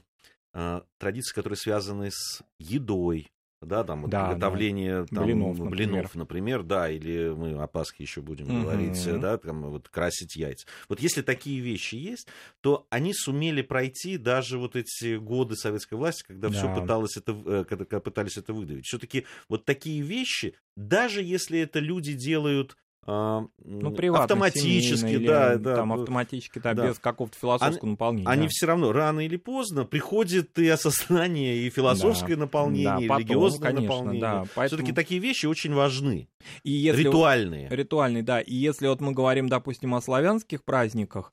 традиции, 0.96 1.34
которые 1.34 1.58
связаны 1.58 2.10
с 2.10 2.42
едой, 2.58 3.30
да, 3.66 3.84
там 3.84 4.02
вот 4.02 4.10
да, 4.10 4.28
приготовление 4.28 5.02
да. 5.02 5.06
Там, 5.16 5.24
блинов, 5.24 5.58
например. 5.58 5.70
блинов, 5.70 6.14
например, 6.14 6.62
да, 6.62 6.90
или 6.90 7.30
мы 7.30 7.62
о 7.62 7.66
Пасхе 7.66 8.04
еще 8.04 8.20
будем 8.20 8.46
угу. 8.46 8.62
говорить, 8.62 9.20
да, 9.20 9.38
там 9.38 9.70
вот 9.70 9.88
красить 9.88 10.36
яйца. 10.36 10.66
Вот 10.88 11.00
если 11.00 11.22
такие 11.22 11.60
вещи 11.60 11.96
есть, 11.96 12.28
то 12.60 12.86
они 12.90 13.12
сумели 13.14 13.62
пройти 13.62 14.16
даже 14.16 14.58
вот 14.58 14.76
эти 14.76 15.16
годы 15.16 15.56
советской 15.56 15.94
власти, 15.94 16.24
когда 16.26 16.48
да. 16.48 16.54
все 16.54 16.74
пыталось 16.74 17.16
это, 17.16 17.36
э, 17.44 17.64
когда 17.68 18.00
пытались 18.00 18.36
это 18.36 18.52
выдавить. 18.52 18.86
Все-таки 18.86 19.26
вот 19.48 19.64
такие 19.64 20.02
вещи, 20.02 20.54
даже 20.76 21.22
если 21.22 21.58
это 21.60 21.78
люди 21.78 22.12
делают 22.12 22.76
а, 23.08 23.46
ну, 23.64 23.94
автоматически, 24.14 25.18
да, 25.18 25.52
или, 25.54 25.58
да, 25.58 25.76
там 25.76 25.92
автоматически, 25.92 26.58
да, 26.58 26.74
да. 26.74 26.88
без 26.88 26.98
какого-то 26.98 27.38
философского 27.38 27.82
они, 27.82 27.90
наполнения. 27.92 28.28
Они 28.28 28.42
да. 28.42 28.48
все 28.48 28.66
равно 28.66 28.92
рано 28.92 29.20
или 29.20 29.36
поздно 29.36 29.84
приходит 29.84 30.58
и 30.58 30.68
осознание, 30.68 31.56
и 31.56 31.70
философское 31.70 32.34
да. 32.34 32.40
наполнение, 32.40 33.08
да, 33.08 33.16
и 33.16 33.20
религиозное 33.20 33.70
конечно, 33.70 33.88
наполнение. 33.88 34.20
Да, 34.20 34.44
поэтому... 34.56 34.82
Все-таки 34.82 34.92
такие 34.92 35.20
вещи 35.20 35.46
очень 35.46 35.72
важны. 35.72 36.28
И 36.64 36.72
если 36.72 37.04
ритуальные. 37.04 37.68
Ритуальные, 37.70 38.22
да. 38.24 38.40
И 38.40 38.54
если 38.54 38.88
вот 38.88 39.00
мы 39.00 39.12
говорим, 39.12 39.48
допустим, 39.48 39.94
о 39.94 40.00
славянских 40.00 40.64
праздниках, 40.64 41.32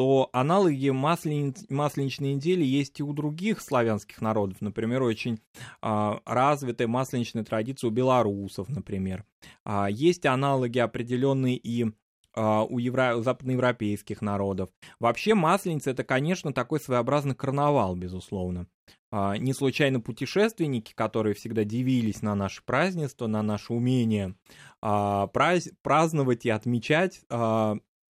то 0.00 0.30
аналоги 0.32 0.88
маслен... 0.88 1.54
масленичной 1.68 2.32
недели 2.32 2.64
есть 2.64 2.98
и 3.00 3.02
у 3.02 3.12
других 3.12 3.60
славянских 3.60 4.22
народов. 4.22 4.62
Например, 4.62 5.02
очень 5.02 5.40
а, 5.82 6.22
развитая 6.24 6.88
масленичная 6.88 7.44
традиция 7.44 7.88
у 7.88 7.90
белорусов, 7.90 8.70
например. 8.70 9.26
А, 9.62 9.90
есть 9.90 10.24
аналоги 10.24 10.78
определенные 10.78 11.58
и 11.58 11.92
а, 12.34 12.64
у, 12.64 12.78
евро... 12.78 13.14
у 13.16 13.22
западноевропейских 13.22 14.22
народов. 14.22 14.70
Вообще 15.00 15.34
Масленица 15.34 15.90
это, 15.90 16.02
конечно, 16.02 16.54
такой 16.54 16.80
своеобразный 16.80 17.34
карнавал, 17.34 17.94
безусловно. 17.94 18.68
А, 19.12 19.36
не 19.36 19.52
случайно 19.52 20.00
путешественники, 20.00 20.94
которые 20.94 21.34
всегда 21.34 21.64
дивились 21.64 22.22
на 22.22 22.34
наше 22.34 22.62
празднество, 22.64 23.26
на 23.26 23.42
наше 23.42 23.74
умение 23.74 24.34
а, 24.80 25.26
праз... 25.26 25.68
праздновать 25.82 26.46
и 26.46 26.48
отмечать 26.48 27.20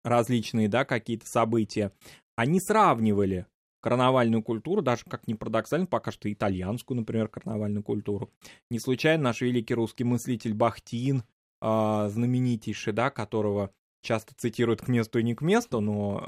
различные 0.08 0.68
да, 0.68 0.84
какие-то 0.84 1.26
события, 1.26 1.92
они 2.36 2.60
сравнивали 2.60 3.46
карнавальную 3.80 4.42
культуру, 4.42 4.82
даже 4.82 5.04
как 5.04 5.26
ни 5.26 5.34
парадоксально, 5.34 5.86
пока 5.86 6.10
что 6.10 6.32
итальянскую, 6.32 6.96
например, 6.96 7.28
карнавальную 7.28 7.82
культуру. 7.82 8.30
Не 8.70 8.78
случайно 8.78 9.24
наш 9.24 9.40
великий 9.40 9.74
русский 9.74 10.04
мыслитель 10.04 10.54
Бахтин, 10.54 11.22
знаменитейший, 11.60 12.92
да, 12.92 13.10
которого 13.10 13.72
часто 14.02 14.34
цитируют 14.34 14.80
к 14.80 14.88
месту 14.88 15.18
и 15.18 15.22
не 15.22 15.34
к 15.34 15.42
месту, 15.42 15.80
но 15.80 16.22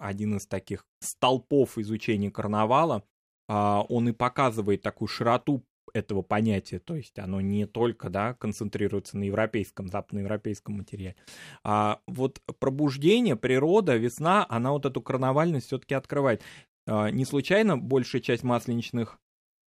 э, 0.00 0.04
один 0.04 0.36
из 0.36 0.46
таких 0.46 0.86
столпов 1.00 1.78
изучения 1.78 2.30
карнавала, 2.30 3.02
э, 3.48 3.54
он 3.88 4.08
и 4.08 4.12
показывает 4.12 4.82
такую 4.82 5.08
широту 5.08 5.64
этого 5.92 6.22
понятия, 6.22 6.78
то 6.78 6.96
есть 6.96 7.18
оно 7.18 7.40
не 7.40 7.66
только, 7.66 8.10
да, 8.10 8.34
концентрируется 8.34 9.18
на 9.18 9.24
европейском, 9.24 9.88
западноевропейском 9.88 10.76
материале. 10.76 11.16
А 11.62 12.00
вот 12.06 12.40
пробуждение, 12.58 13.36
природа, 13.36 13.96
весна, 13.96 14.46
она 14.48 14.72
вот 14.72 14.86
эту 14.86 15.00
карнавальность 15.00 15.66
все-таки 15.66 15.94
открывает. 15.94 16.42
А, 16.86 17.10
не 17.10 17.24
случайно 17.24 17.76
большая 17.76 18.22
часть 18.22 18.42
масленичных 18.42 19.18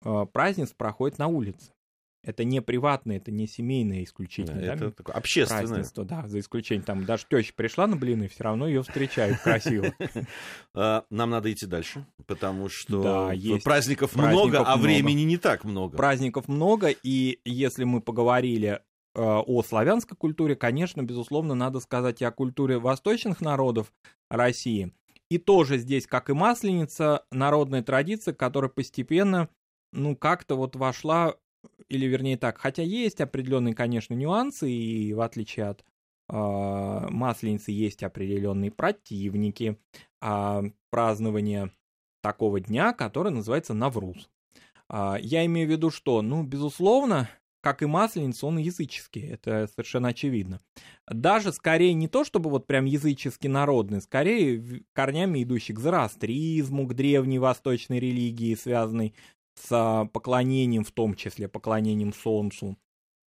а, 0.04 0.26
празднеств 0.26 0.76
проходит 0.76 1.18
на 1.18 1.28
улице. 1.28 1.72
Это 2.24 2.44
не 2.44 2.60
приватное, 2.60 3.18
это 3.18 3.30
не 3.30 3.46
семейное 3.46 4.02
исключительно. 4.02 4.60
Да, 4.60 4.74
да, 4.74 4.86
это 4.86 4.90
такое 4.90 5.14
общественное. 5.14 5.84
Да, 6.04 6.26
за 6.26 6.40
исключением 6.40 6.84
там 6.84 7.04
даже 7.04 7.24
теща 7.28 7.52
пришла 7.54 7.86
на 7.86 7.96
блины, 7.96 8.28
все 8.28 8.44
равно 8.44 8.66
ее 8.66 8.82
встречают 8.82 9.38
красиво. 9.40 9.92
А, 10.74 11.04
нам 11.10 11.30
надо 11.30 11.52
идти 11.52 11.66
дальше, 11.66 12.06
потому 12.26 12.68
что 12.68 13.32
праздников 13.64 14.14
много, 14.14 14.60
а 14.60 14.76
времени 14.76 15.22
не 15.22 15.36
так 15.36 15.64
много. 15.64 15.96
Праздников 15.96 16.46
много, 16.46 16.88
и 16.90 17.40
если 17.44 17.84
мы 17.84 18.00
поговорили 18.00 18.68
э, 18.68 18.80
о 19.20 19.62
славянской 19.62 20.16
культуре, 20.16 20.54
конечно, 20.54 21.02
безусловно, 21.02 21.54
надо 21.54 21.80
сказать 21.80 22.20
и 22.22 22.24
о 22.24 22.30
культуре 22.30 22.78
восточных 22.78 23.40
народов 23.40 23.92
России. 24.30 24.92
И 25.30 25.38
тоже 25.38 25.78
здесь, 25.78 26.06
как 26.06 26.30
и 26.30 26.32
Масленица, 26.32 27.24
народная 27.30 27.82
традиция, 27.82 28.34
которая 28.34 28.70
постепенно, 28.70 29.48
ну, 29.92 30.16
как-то 30.16 30.56
вот 30.56 30.76
вошла 30.76 31.34
или 31.88 32.06
вернее 32.06 32.36
так, 32.36 32.58
хотя 32.58 32.82
есть 32.82 33.20
определенные, 33.20 33.74
конечно, 33.74 34.14
нюансы, 34.14 34.70
и 34.70 35.12
в 35.14 35.20
отличие 35.20 35.66
от 35.66 35.84
э, 36.28 37.06
Масленицы 37.10 37.70
есть 37.72 38.02
определенные 38.02 38.70
противники 38.70 39.78
э, 40.20 40.62
празднования 40.90 41.72
такого 42.22 42.60
дня, 42.60 42.92
который 42.92 43.32
называется 43.32 43.74
Навруз. 43.74 44.28
Э, 44.90 45.16
я 45.20 45.44
имею 45.46 45.68
в 45.68 45.70
виду, 45.70 45.90
что, 45.90 46.22
ну, 46.22 46.42
безусловно, 46.42 47.28
как 47.60 47.82
и 47.82 47.86
Масленица, 47.86 48.46
он 48.46 48.58
языческий, 48.58 49.22
это 49.22 49.66
совершенно 49.66 50.08
очевидно. 50.08 50.60
Даже 51.08 51.52
скорее 51.52 51.92
не 51.94 52.06
то, 52.06 52.24
чтобы 52.24 52.50
вот 52.50 52.66
прям 52.66 52.84
языческий 52.84 53.48
народный, 53.48 54.00
скорее 54.00 54.84
корнями 54.92 55.42
идущий 55.42 55.72
к 55.72 55.80
зороастризму, 55.80 56.86
к 56.86 56.94
древней 56.94 57.38
восточной 57.38 57.98
религии, 57.98 58.54
связанной 58.54 59.14
с 59.60 60.08
поклонением, 60.12 60.84
в 60.84 60.92
том 60.92 61.14
числе 61.14 61.48
поклонением 61.48 62.12
Солнцу. 62.12 62.76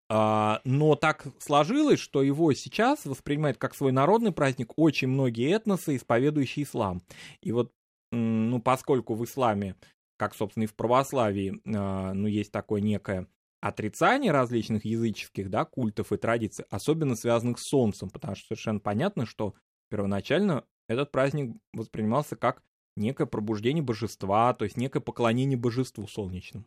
А, 0.10 0.60
но 0.66 0.96
так 0.96 1.26
сложилось, 1.40 2.00
что 2.00 2.22
его 2.22 2.52
сейчас 2.54 3.06
воспринимают 3.06 3.58
как 3.58 3.74
свой 3.74 3.92
народный 3.94 4.34
праздник 4.34 4.74
очень 4.76 5.08
многие 5.08 5.52
этносы, 5.52 5.96
исповедующие 5.96 6.66
ислам. 6.66 7.02
И 7.42 7.52
вот, 7.52 7.72
ну, 8.12 8.62
поскольку 8.62 9.16
в 9.16 9.24
исламе, 9.24 9.76
как, 10.18 10.36
собственно, 10.36 10.66
и 10.66 10.68
в 10.68 10.76
православии, 10.76 11.62
а, 11.66 12.14
ну, 12.14 12.28
есть 12.28 12.52
такое 12.52 12.82
некое 12.82 13.28
отрицание 13.62 14.32
различных 14.32 14.84
языческих, 14.84 15.50
да, 15.50 15.66
культов 15.66 16.12
и 16.12 16.18
традиций, 16.18 16.66
особенно 16.70 17.16
связанных 17.16 17.60
с 17.60 17.68
солнцем, 17.68 18.10
потому 18.10 18.36
что 18.36 18.48
совершенно 18.48 18.80
понятно, 18.80 19.26
что 19.26 19.54
первоначально 19.90 20.66
этот 20.90 21.12
праздник 21.12 21.56
воспринимался 21.72 22.36
как 22.36 22.64
некое 22.96 23.26
пробуждение 23.26 23.84
божества, 23.84 24.54
то 24.54 24.66
есть 24.66 24.78
некое 24.78 25.00
поклонение 25.00 25.58
божеству 25.58 26.08
солнечному. 26.08 26.66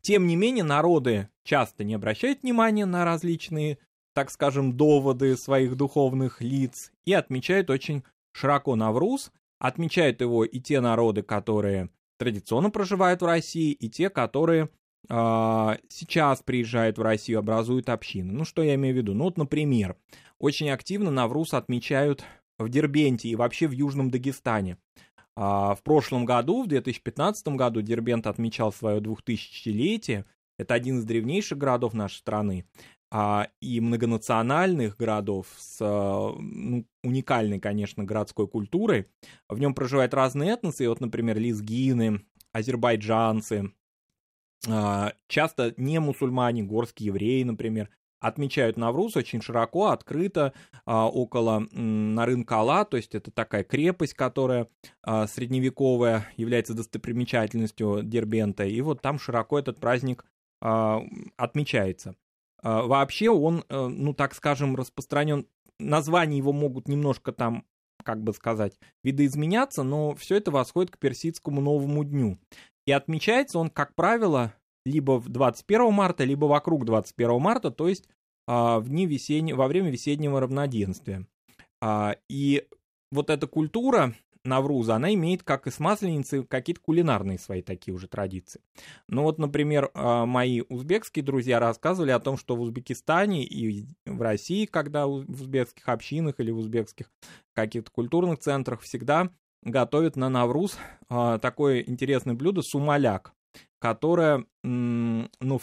Тем 0.00 0.26
не 0.26 0.36
менее, 0.36 0.64
народы 0.64 1.28
часто 1.44 1.84
не 1.84 1.94
обращают 1.94 2.42
внимания 2.42 2.86
на 2.86 3.04
различные, 3.04 3.78
так 4.14 4.30
скажем, 4.30 4.76
доводы 4.76 5.36
своих 5.36 5.76
духовных 5.76 6.40
лиц 6.40 6.92
и 7.04 7.12
отмечают 7.12 7.70
очень 7.70 8.02
широко 8.32 8.74
Навруз. 8.76 9.32
Отмечают 9.58 10.20
его 10.20 10.44
и 10.44 10.60
те 10.60 10.80
народы, 10.80 11.22
которые 11.22 11.88
традиционно 12.18 12.70
проживают 12.70 13.22
в 13.22 13.26
России, 13.26 13.72
и 13.72 13.88
те, 13.88 14.10
которые 14.10 14.68
э, 15.08 15.76
сейчас 15.88 16.42
приезжают 16.42 16.98
в 16.98 17.02
Россию, 17.02 17.38
образуют 17.38 17.88
общины. 17.88 18.32
Ну, 18.32 18.44
что 18.44 18.62
я 18.62 18.74
имею 18.74 18.94
в 18.94 18.98
виду? 18.98 19.14
Ну, 19.14 19.24
вот, 19.24 19.38
например, 19.38 19.96
очень 20.38 20.68
активно 20.68 21.10
Навруз 21.10 21.54
отмечают 21.54 22.24
в 22.58 22.68
Дербенте 22.68 23.28
и 23.28 23.36
вообще 23.36 23.66
в 23.66 23.72
Южном 23.72 24.10
Дагестане. 24.10 24.78
А 25.36 25.74
в 25.74 25.82
прошлом 25.82 26.24
году, 26.24 26.62
в 26.62 26.66
2015 26.66 27.48
году, 27.48 27.82
Дербент 27.82 28.26
отмечал 28.26 28.72
свое 28.72 29.00
2000-летие. 29.00 30.24
Это 30.58 30.74
один 30.74 30.98
из 30.98 31.04
древнейших 31.04 31.58
городов 31.58 31.92
нашей 31.92 32.16
страны. 32.16 32.64
А, 33.12 33.48
и 33.60 33.80
многонациональных 33.80 34.96
городов 34.96 35.46
с 35.58 35.78
ну, 35.80 36.86
уникальной, 37.04 37.60
конечно, 37.60 38.02
городской 38.02 38.48
культурой. 38.48 39.06
В 39.48 39.58
нем 39.58 39.74
проживают 39.74 40.14
разные 40.14 40.50
этносы, 40.50 40.88
вот, 40.88 41.00
например, 41.00 41.38
лезгины, 41.38 42.26
азербайджанцы, 42.52 43.72
а, 44.68 45.12
часто 45.28 45.74
не 45.76 46.00
мусульмане, 46.00 46.64
горские 46.64 47.08
евреи, 47.08 47.44
например, 47.44 47.90
отмечают 48.26 48.76
Навруз 48.76 49.16
очень 49.16 49.40
широко, 49.40 49.88
открыто, 49.88 50.52
а, 50.84 51.08
около 51.08 51.60
на 51.72 52.26
Нарынкала, 52.26 52.84
то 52.84 52.96
есть 52.96 53.14
это 53.14 53.30
такая 53.30 53.64
крепость, 53.64 54.14
которая 54.14 54.68
а, 55.02 55.26
средневековая, 55.26 56.28
является 56.36 56.74
достопримечательностью 56.74 58.02
Дербента, 58.02 58.64
и 58.64 58.80
вот 58.80 59.00
там 59.00 59.18
широко 59.18 59.58
этот 59.58 59.78
праздник 59.78 60.24
а, 60.60 61.02
отмечается. 61.36 62.14
Вообще 62.62 63.30
он, 63.30 63.64
э, 63.68 63.86
ну 63.86 64.12
так 64.12 64.34
скажем, 64.34 64.74
распространен, 64.74 65.46
названия 65.78 66.38
его 66.38 66.52
могут 66.52 66.88
немножко 66.88 67.30
там 67.30 67.64
как 68.02 68.22
бы 68.22 68.32
сказать, 68.32 68.78
видоизменяться, 69.04 69.82
но 69.82 70.14
все 70.14 70.36
это 70.36 70.50
восходит 70.50 70.90
к 70.90 70.98
персидскому 70.98 71.60
Новому 71.60 72.02
дню. 72.02 72.38
И 72.86 72.92
отмечается 72.92 73.58
он, 73.58 73.68
как 73.68 73.94
правило, 73.94 74.54
либо 74.86 75.18
в 75.18 75.28
21 75.28 75.92
марта, 75.92 76.24
либо 76.24 76.46
вокруг 76.46 76.84
21 76.84 77.40
марта, 77.40 77.70
то 77.70 77.88
есть 77.88 78.08
в 78.46 78.84
дни 78.86 79.06
весенне, 79.06 79.54
во 79.54 79.68
время 79.68 79.90
весеннего 79.90 80.40
равноденствия. 80.40 81.26
А, 81.80 82.16
и 82.28 82.66
вот 83.10 83.30
эта 83.30 83.46
культура 83.46 84.14
Навруза, 84.44 84.94
она 84.94 85.12
имеет, 85.14 85.42
как 85.42 85.66
и 85.66 85.70
с 85.70 85.80
Масленицей, 85.80 86.44
какие-то 86.44 86.80
кулинарные 86.80 87.38
свои 87.38 87.62
такие 87.62 87.92
уже 87.92 88.06
традиции. 88.06 88.60
Ну 89.08 89.22
вот, 89.22 89.38
например, 89.38 89.90
а, 89.94 90.24
мои 90.24 90.62
узбекские 90.68 91.24
друзья 91.24 91.58
рассказывали 91.58 92.12
о 92.12 92.20
том, 92.20 92.36
что 92.36 92.54
в 92.54 92.60
Узбекистане 92.60 93.44
и 93.44 93.86
в 94.04 94.22
России, 94.22 94.66
когда 94.66 95.06
в 95.06 95.28
узбекских 95.28 95.88
общинах 95.88 96.38
или 96.38 96.50
в 96.50 96.58
узбекских 96.58 97.10
каких-то 97.54 97.90
культурных 97.90 98.38
центрах 98.38 98.80
всегда 98.82 99.30
готовят 99.62 100.14
на 100.14 100.28
Навруз 100.28 100.78
такое 101.08 101.80
интересное 101.80 102.34
блюдо 102.34 102.62
сумаляк 102.62 103.32
которая, 103.78 104.44
ну, 104.62 105.60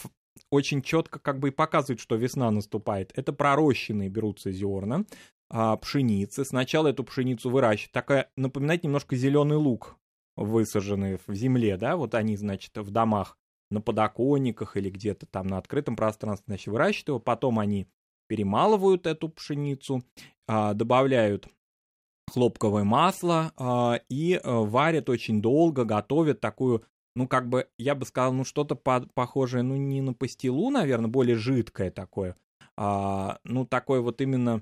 очень 0.53 0.83
четко 0.83 1.19
как 1.19 1.39
бы 1.39 1.47
и 1.47 1.51
показывает, 1.51 1.99
что 1.99 2.15
весна 2.15 2.51
наступает. 2.51 3.11
Это 3.15 3.33
пророщенные 3.33 4.09
берутся 4.09 4.51
зерна, 4.51 5.03
а, 5.49 5.75
пшеницы. 5.77 6.45
Сначала 6.45 6.89
эту 6.89 7.03
пшеницу 7.03 7.49
выращивают. 7.49 7.91
Такая, 7.91 8.29
напоминает 8.37 8.83
немножко 8.83 9.15
зеленый 9.15 9.57
лук, 9.57 9.97
высаженный 10.35 11.17
в 11.25 11.33
земле, 11.33 11.77
да, 11.77 11.95
вот 11.97 12.13
они, 12.13 12.37
значит, 12.37 12.77
в 12.77 12.91
домах 12.91 13.37
на 13.71 13.81
подоконниках 13.81 14.77
или 14.77 14.91
где-то 14.91 15.25
там 15.25 15.47
на 15.47 15.57
открытом 15.57 15.95
пространстве, 15.95 16.45
значит, 16.47 16.67
выращивают 16.67 17.07
его, 17.07 17.19
потом 17.19 17.59
они 17.59 17.87
перемалывают 18.27 19.07
эту 19.07 19.29
пшеницу, 19.29 20.03
а, 20.47 20.75
добавляют 20.75 21.47
хлопковое 22.31 22.83
масло 22.83 23.53
а, 23.57 23.99
и 24.07 24.35
а, 24.35 24.59
варят 24.61 25.09
очень 25.09 25.41
долго, 25.41 25.83
готовят 25.83 26.39
такую 26.39 26.83
ну, 27.15 27.27
как 27.27 27.49
бы, 27.49 27.67
я 27.77 27.95
бы 27.95 28.05
сказал, 28.05 28.33
ну, 28.33 28.43
что-то 28.43 28.75
по 28.75 29.01
похожее, 29.13 29.63
ну, 29.63 29.75
не 29.75 30.01
на 30.01 30.13
пастилу, 30.13 30.69
наверное, 30.69 31.09
более 31.09 31.35
жидкое 31.35 31.91
такое, 31.91 32.35
а, 32.77 33.39
ну, 33.43 33.65
такое 33.65 34.01
вот 34.01 34.21
именно 34.21 34.61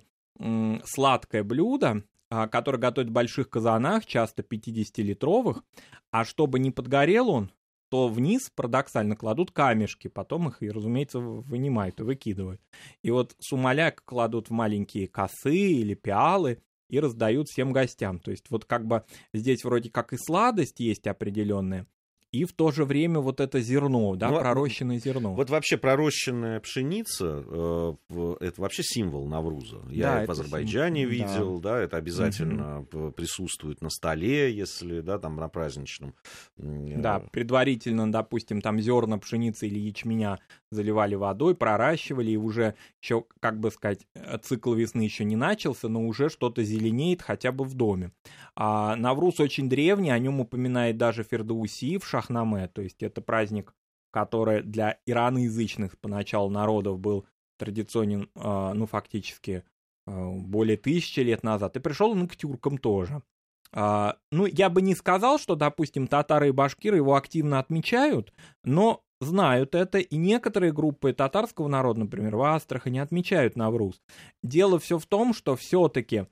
сладкое 0.86 1.44
блюдо, 1.44 2.04
а, 2.30 2.48
которое 2.48 2.80
готовят 2.80 3.10
в 3.10 3.14
больших 3.14 3.50
казанах, 3.50 4.06
часто 4.06 4.42
50-литровых, 4.42 5.64
а 6.12 6.26
чтобы 6.26 6.60
не 6.60 6.72
подгорел 6.72 7.30
он, 7.30 7.52
то 7.90 8.08
вниз 8.08 8.50
парадоксально 8.56 9.16
кладут 9.16 9.52
камешки, 9.52 10.08
потом 10.08 10.48
их, 10.48 10.62
разумеется, 10.62 11.20
вынимают 11.20 12.00
и 12.00 12.04
выкидывают. 12.04 12.62
И 13.04 13.12
вот 13.12 13.36
сумаляк 13.40 14.04
кладут 14.06 14.50
в 14.50 14.52
маленькие 14.52 15.08
косы 15.08 15.56
или 15.56 15.94
пиалы, 15.94 16.60
и 16.92 17.00
раздают 17.00 17.48
всем 17.48 17.72
гостям. 17.72 18.20
То 18.20 18.32
есть 18.32 18.52
вот 18.52 18.66
как 18.66 18.86
бы 18.86 19.04
здесь 19.34 19.64
вроде 19.64 19.90
как 19.90 20.14
и 20.14 20.18
сладость 20.18 20.80
есть 20.80 21.08
определенная, 21.08 21.88
и 22.32 22.46
в 22.46 22.54
то 22.54 22.72
же 22.72 22.86
время 22.86 23.20
вот 23.20 23.42
это 23.42 23.60
зерно, 23.60 24.16
да, 24.16 24.30
ну, 24.30 24.38
а 24.38 24.40
пророщенное 24.40 25.00
зерно. 25.00 25.34
Вот 25.34 25.50
вообще 25.50 25.78
пророщенная 25.78 26.62
пшеница, 26.62 27.44
э, 27.46 27.94
это 28.40 28.62
вообще 28.62 28.84
символ 28.84 29.28
Навруза. 29.28 29.82
Я 29.90 30.20
да, 30.20 30.26
в 30.26 30.32
Азербайджане 30.32 31.02
символ. 31.02 31.12
видел, 31.12 31.60
да. 31.60 31.74
да, 31.74 31.80
это 31.82 31.98
обязательно 31.98 32.82
угу. 32.82 33.12
присутствует 33.12 33.82
на 33.82 33.90
столе, 33.90 34.54
если, 34.54 35.02
да, 35.02 35.20
там 35.20 35.36
на 35.36 35.50
праздничном. 35.50 36.16
Да, 36.58 37.20
предварительно, 37.32 38.10
допустим, 38.10 38.62
там 38.62 38.80
зерна 38.80 39.18
пшеницы 39.18 39.68
или 39.68 39.80
ячменя 39.80 40.40
заливали 40.72 41.16
водой, 41.16 41.56
проращивали, 41.56 42.32
и 42.32 42.38
уже 42.38 42.76
еще, 43.02 43.26
как 43.40 43.60
бы 43.60 43.72
сказать, 43.72 44.08
э, 44.16 44.38
цикл 44.40 44.74
весны 44.74 45.02
еще 45.02 45.26
не 45.26 45.36
начался, 45.36 45.90
но 45.90 46.06
уже 46.06 46.30
что-то 46.30 46.64
зеленеет 46.64 47.22
хотя 47.22 47.52
бы 47.52 47.66
в 47.66 47.74
доме. 47.74 48.12
А 48.56 48.96
Навруз 48.96 49.40
очень 49.40 49.70
древний, 49.70 50.12
о 50.12 50.20
нем 50.20 50.40
упоминает 50.40 50.98
даже 50.98 51.24
Фердауси 51.24 51.98
в 51.98 52.08
Шахнаме, 52.08 52.68
то 52.70 52.82
есть 52.82 53.04
это 53.04 53.22
праздник, 53.22 53.74
который 54.12 54.64
для 54.64 55.00
ираноязычных 55.06 56.00
поначалу 56.00 56.50
народов 56.50 57.00
был 57.00 57.26
традиционен, 57.58 58.30
а, 58.36 58.74
ну, 58.74 58.88
фактически 58.88 59.64
а, 60.08 60.32
более 60.32 60.78
тысячи 60.78 61.20
лет 61.20 61.44
назад, 61.44 61.76
и 61.76 61.80
пришел 61.80 62.12
он 62.12 62.28
к 62.28 62.36
тюркам 62.36 62.78
тоже. 62.78 63.22
А, 63.74 64.18
ну, 64.32 64.46
я 64.46 64.70
бы 64.70 64.82
не 64.82 64.96
сказал, 64.96 65.38
что, 65.38 65.56
допустим, 65.56 66.08
татары 66.08 66.50
и 66.50 66.52
башкиры 66.52 66.98
его 66.98 67.16
активно 67.16 67.60
отмечают, 67.60 68.34
но 68.64 69.04
знают 69.22 69.76
это, 69.76 70.00
и 70.00 70.18
некоторые 70.18 70.74
группы 70.74 71.14
татарского 71.14 71.68
народа, 71.68 72.02
например, 72.02 72.36
в 72.36 72.42
Астрахани 72.42 73.00
отмечают 73.00 73.56
Навруз. 73.56 74.02
Дело 74.44 74.80
все 74.80 74.98
в 74.98 75.06
том, 75.06 75.34
что 75.34 75.56
все-таки 75.56 76.26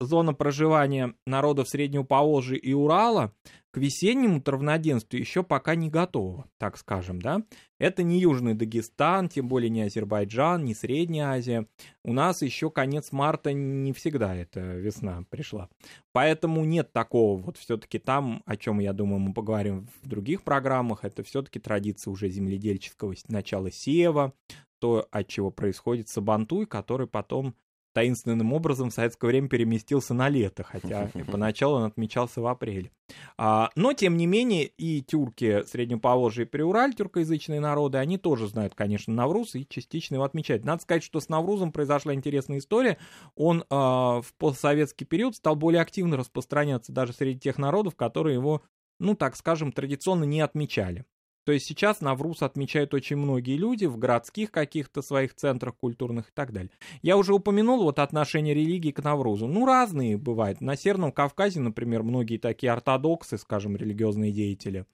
зона 0.00 0.34
проживания 0.34 1.14
народов 1.26 1.68
Среднего 1.68 2.02
Поволжья 2.02 2.56
и 2.56 2.72
Урала 2.72 3.32
к 3.74 3.76
весеннему 3.76 4.40
равноденствию 4.44 5.20
еще 5.20 5.42
пока 5.42 5.74
не 5.74 5.90
готова, 5.90 6.48
так 6.58 6.78
скажем, 6.78 7.20
да. 7.20 7.42
Это 7.80 8.04
не 8.04 8.20
Южный 8.20 8.54
Дагестан, 8.54 9.28
тем 9.28 9.48
более 9.48 9.68
не 9.68 9.82
Азербайджан, 9.82 10.64
не 10.64 10.74
Средняя 10.74 11.30
Азия. 11.30 11.66
У 12.04 12.12
нас 12.12 12.42
еще 12.42 12.70
конец 12.70 13.10
марта 13.10 13.52
не 13.52 13.92
всегда 13.92 14.36
эта 14.36 14.60
весна 14.60 15.24
пришла. 15.28 15.68
Поэтому 16.12 16.64
нет 16.64 16.92
такого 16.92 17.36
вот 17.40 17.56
все-таки 17.56 17.98
там, 17.98 18.44
о 18.46 18.56
чем, 18.56 18.78
я 18.78 18.92
думаю, 18.92 19.18
мы 19.18 19.34
поговорим 19.34 19.88
в 20.02 20.08
других 20.08 20.44
программах, 20.44 21.04
это 21.04 21.24
все-таки 21.24 21.58
традиция 21.58 22.12
уже 22.12 22.28
земледельческого 22.28 23.14
начала 23.26 23.72
сева, 23.72 24.34
то, 24.78 25.08
от 25.10 25.26
чего 25.26 25.50
происходит 25.50 26.08
Сабантуй, 26.08 26.66
который 26.66 27.08
потом 27.08 27.56
таинственным 27.94 28.52
образом 28.52 28.90
в 28.90 28.94
советское 28.94 29.28
время 29.28 29.48
переместился 29.48 30.12
на 30.12 30.28
лето, 30.28 30.64
хотя 30.64 31.10
поначалу 31.30 31.76
он 31.76 31.84
отмечался 31.84 32.42
в 32.42 32.46
апреле. 32.46 32.90
А, 33.38 33.70
но, 33.76 33.92
тем 33.92 34.16
не 34.16 34.26
менее, 34.26 34.66
и 34.66 35.00
тюрки 35.00 35.64
Среднеповолжья 35.64 36.44
и 36.44 36.48
Приураль, 36.48 36.94
тюркоязычные 36.94 37.60
народы, 37.60 37.98
они 37.98 38.18
тоже 38.18 38.48
знают, 38.48 38.74
конечно, 38.74 39.14
Навруз 39.14 39.54
и 39.54 39.66
частично 39.66 40.16
его 40.16 40.24
отмечают. 40.24 40.64
Надо 40.64 40.82
сказать, 40.82 41.04
что 41.04 41.20
с 41.20 41.28
Наврузом 41.28 41.72
произошла 41.72 42.12
интересная 42.12 42.58
история. 42.58 42.98
Он 43.36 43.64
а, 43.70 44.20
в 44.20 44.34
постсоветский 44.34 45.06
период 45.06 45.36
стал 45.36 45.56
более 45.56 45.80
активно 45.80 46.16
распространяться 46.16 46.92
даже 46.92 47.12
среди 47.12 47.38
тех 47.38 47.58
народов, 47.58 47.94
которые 47.94 48.34
его 48.34 48.62
ну, 49.00 49.14
так 49.14 49.36
скажем, 49.36 49.72
традиционно 49.72 50.24
не 50.24 50.40
отмечали. 50.40 51.04
То 51.44 51.52
есть 51.52 51.66
сейчас 51.66 52.00
Навруз 52.00 52.42
отмечают 52.42 52.94
очень 52.94 53.16
многие 53.16 53.56
люди 53.56 53.84
в 53.84 53.98
городских 53.98 54.50
каких-то 54.50 55.02
своих 55.02 55.34
центрах 55.34 55.76
культурных 55.76 56.28
и 56.28 56.32
так 56.32 56.52
далее. 56.52 56.70
Я 57.02 57.16
уже 57.16 57.34
упомянул 57.34 57.82
вот 57.82 57.98
отношение 57.98 58.54
религии 58.54 58.90
к 58.90 59.04
Наврузу. 59.04 59.46
Ну, 59.46 59.66
разные 59.66 60.16
бывают. 60.16 60.60
На 60.60 60.76
Северном 60.76 61.12
Кавказе, 61.12 61.60
например, 61.60 62.02
многие 62.02 62.38
такие 62.38 62.72
ортодоксы, 62.72 63.36
скажем, 63.36 63.76
религиозные 63.76 64.32
деятели, 64.32 64.86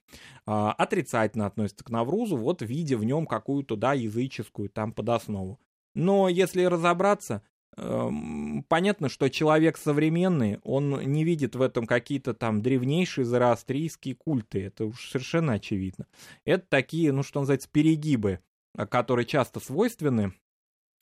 а, 0.45 0.73
отрицательно 0.73 1.45
относятся 1.45 1.85
к 1.85 1.89
Наврузу, 1.89 2.35
вот 2.35 2.61
видя 2.61 2.97
в 2.97 3.05
нем 3.05 3.25
какую-то, 3.25 3.75
да, 3.75 3.93
языческую 3.93 4.69
там 4.69 4.91
подоснову. 4.91 5.59
Но 5.93 6.29
если 6.29 6.63
разобраться, 6.63 7.43
понятно, 7.75 9.09
что 9.09 9.29
человек 9.29 9.77
современный, 9.77 10.59
он 10.63 10.99
не 11.01 11.23
видит 11.23 11.55
в 11.55 11.61
этом 11.61 11.85
какие-то 11.85 12.33
там 12.33 12.61
древнейшие 12.61 13.25
зороастрийские 13.25 14.15
культы, 14.15 14.65
это 14.65 14.85
уж 14.85 15.09
совершенно 15.09 15.53
очевидно. 15.53 16.05
Это 16.45 16.65
такие, 16.67 17.11
ну 17.11 17.23
что 17.23 17.39
называется, 17.39 17.69
перегибы, 17.71 18.39
э, 18.77 18.85
которые 18.85 19.25
часто 19.25 19.59
свойственны 19.59 20.33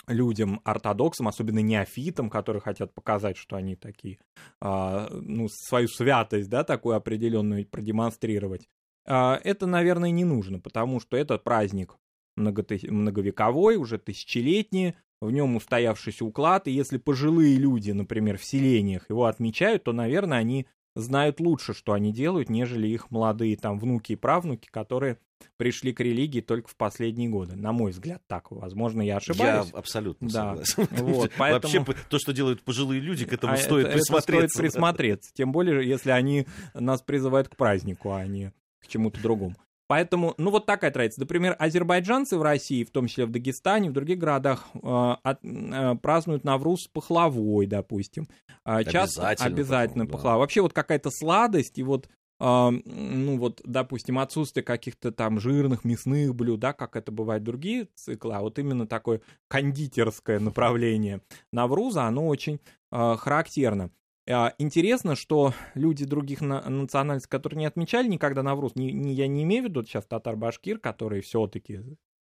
людям, 0.07 0.61
ортодоксам, 0.63 1.27
особенно 1.27 1.59
неофитам, 1.59 2.29
которые 2.29 2.61
хотят 2.61 2.93
показать, 2.93 3.37
что 3.37 3.55
они 3.55 3.75
такие, 3.75 4.17
а, 4.59 5.07
ну, 5.11 5.47
свою 5.49 5.87
святость, 5.87 6.49
да, 6.49 6.63
такую 6.63 6.95
определенную 6.95 7.65
продемонстрировать. 7.65 8.67
А, 9.05 9.39
это, 9.43 9.67
наверное, 9.67 10.11
не 10.11 10.23
нужно, 10.23 10.59
потому 10.59 10.99
что 10.99 11.17
этот 11.17 11.43
праздник 11.43 11.95
многовековой, 12.35 13.75
уже 13.75 13.97
тысячелетний, 13.97 14.95
в 15.21 15.31
нем 15.31 15.55
устоявшийся 15.55 16.25
уклад, 16.25 16.67
и 16.67 16.71
если 16.71 16.97
пожилые 16.97 17.55
люди, 17.57 17.91
например, 17.91 18.37
в 18.37 18.45
селениях 18.45 19.09
его 19.09 19.25
отмечают, 19.25 19.83
то, 19.83 19.91
наверное, 19.91 20.37
они 20.37 20.67
знают 20.95 21.39
лучше, 21.39 21.73
что 21.73 21.93
они 21.93 22.11
делают, 22.11 22.49
нежели 22.49 22.87
их 22.87 23.11
молодые 23.11 23.57
там 23.57 23.79
внуки 23.79 24.13
и 24.13 24.15
правнуки, 24.15 24.67
которые 24.69 25.17
пришли 25.57 25.93
к 25.93 25.99
религии 26.01 26.41
только 26.41 26.67
в 26.69 26.75
последние 26.75 27.29
годы. 27.29 27.55
На 27.55 27.71
мой 27.71 27.91
взгляд, 27.91 28.21
так. 28.27 28.51
Возможно, 28.51 29.01
я 29.01 29.17
ошибаюсь. 29.17 29.69
Я 29.71 29.77
абсолютно 29.77 30.29
да. 30.29 30.63
согласен. 30.63 30.87
Вот, 31.05 31.31
поэтому... 31.37 31.85
Вообще, 31.85 32.03
то, 32.09 32.19
что 32.19 32.33
делают 32.33 32.61
пожилые 32.61 32.99
люди, 32.99 33.25
к 33.25 33.33
этому 33.33 33.53
а 33.53 33.57
стоит 33.57 33.87
это, 33.87 33.95
присмотреться. 33.95 34.37
Это 34.37 34.49
стоит 34.49 34.71
присмотреться. 34.71 35.31
Тем 35.33 35.51
более, 35.51 35.87
если 35.87 36.11
они 36.11 36.45
нас 36.73 37.01
призывают 37.01 37.49
к 37.49 37.55
празднику, 37.55 38.11
а 38.11 38.25
не 38.25 38.51
к 38.79 38.87
чему-то 38.87 39.21
другому. 39.21 39.55
Поэтому, 39.89 40.35
ну 40.37 40.51
вот 40.51 40.67
такая 40.67 40.91
традиция. 40.91 41.23
Например, 41.23 41.55
азербайджанцы 41.57 42.37
в 42.37 42.43
России, 42.43 42.83
в 42.83 42.91
том 42.91 43.07
числе 43.07 43.25
в 43.25 43.31
Дагестане, 43.31 43.89
в 43.89 43.93
других 43.93 44.19
городах, 44.19 44.67
э, 44.75 44.79
от, 45.23 45.39
э, 45.43 45.95
празднуют 45.95 46.43
Навруз 46.43 46.83
с 46.83 46.87
пахлавой, 46.87 47.65
допустим. 47.65 48.27
Э, 48.65 48.83
часто 48.83 49.27
обязательно, 49.29 49.47
обязательно 49.47 50.05
пахлава. 50.05 50.35
Да. 50.35 50.39
Вообще 50.41 50.61
вот 50.61 50.73
какая-то 50.73 51.09
сладость 51.09 51.79
и 51.79 51.83
вот 51.83 52.07
Uh, 52.41 52.71
ну 52.85 53.37
вот, 53.37 53.59
допустим, 53.65 54.17
отсутствие 54.17 54.63
каких-то 54.63 55.11
там 55.11 55.41
жирных 55.41 55.83
мясных 55.83 56.33
блюд, 56.33 56.61
да, 56.61 56.71
как 56.71 56.95
это 56.95 57.11
бывает 57.11 57.41
в 57.41 57.45
другие 57.45 57.89
циклы, 57.95 58.33
а 58.33 58.39
вот 58.39 58.57
именно 58.57 58.87
такое 58.87 59.19
кондитерское 59.49 60.39
направление 60.39 61.19
Навруза, 61.51 62.03
оно 62.03 62.27
очень 62.27 62.61
uh, 62.93 63.17
характерно. 63.17 63.91
А, 64.29 64.53
интересно, 64.59 65.15
что 65.15 65.53
люди 65.73 66.05
других 66.05 66.41
национальностей, 66.41 67.29
которые 67.29 67.59
не 67.59 67.65
отмечали 67.65 68.07
никогда 68.07 68.43
Навруз, 68.43 68.75
не, 68.75 68.91
не, 68.91 69.13
я 69.13 69.27
не 69.27 69.43
имею 69.43 69.63
в 69.63 69.65
виду 69.67 69.83
сейчас 69.83 70.05
татар-башкир, 70.05 70.77
которые 70.77 71.21
все-таки 71.21 71.81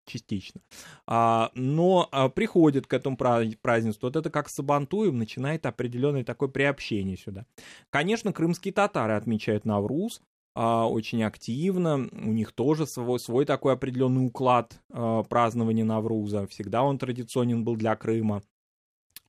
частично, 0.06 0.60
а, 1.06 1.50
но 1.54 2.08
а, 2.12 2.28
приходят 2.28 2.86
к 2.86 2.92
этому 2.92 3.16
празднеству. 3.16 4.06
Вот 4.06 4.16
это 4.16 4.28
как 4.28 4.50
с 4.50 4.54
Сабантуем 4.54 5.18
начинает 5.18 5.64
определенное 5.64 6.24
такое 6.24 6.50
приобщение 6.50 7.16
сюда. 7.16 7.46
Конечно, 7.88 8.32
крымские 8.32 8.74
татары 8.74 9.14
отмечают 9.14 9.64
Навруз, 9.64 10.20
а, 10.54 10.86
очень 10.88 11.22
активно. 11.24 12.08
У 12.12 12.32
них 12.32 12.52
тоже 12.52 12.86
свой, 12.86 13.18
свой 13.18 13.44
такой 13.44 13.72
определенный 13.72 14.26
уклад 14.26 14.78
а, 14.90 15.22
празднования 15.22 15.84
Навруза. 15.84 16.46
Всегда 16.48 16.82
он 16.82 16.98
традиционен 16.98 17.64
был 17.64 17.76
для 17.76 17.96
Крыма 17.96 18.42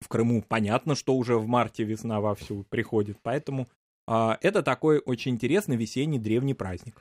в 0.05 0.07
Крыму 0.07 0.43
понятно, 0.47 0.93
что 0.93 1.15
уже 1.15 1.35
в 1.35 1.47
марте 1.47 1.83
весна 1.83 2.19
вовсю 2.21 2.63
приходит, 2.69 3.17
поэтому 3.23 3.67
э, 4.07 4.35
это 4.41 4.61
такой 4.61 4.99
очень 4.99 5.31
интересный 5.31 5.77
весенний 5.77 6.19
древний 6.19 6.53
праздник. 6.53 6.95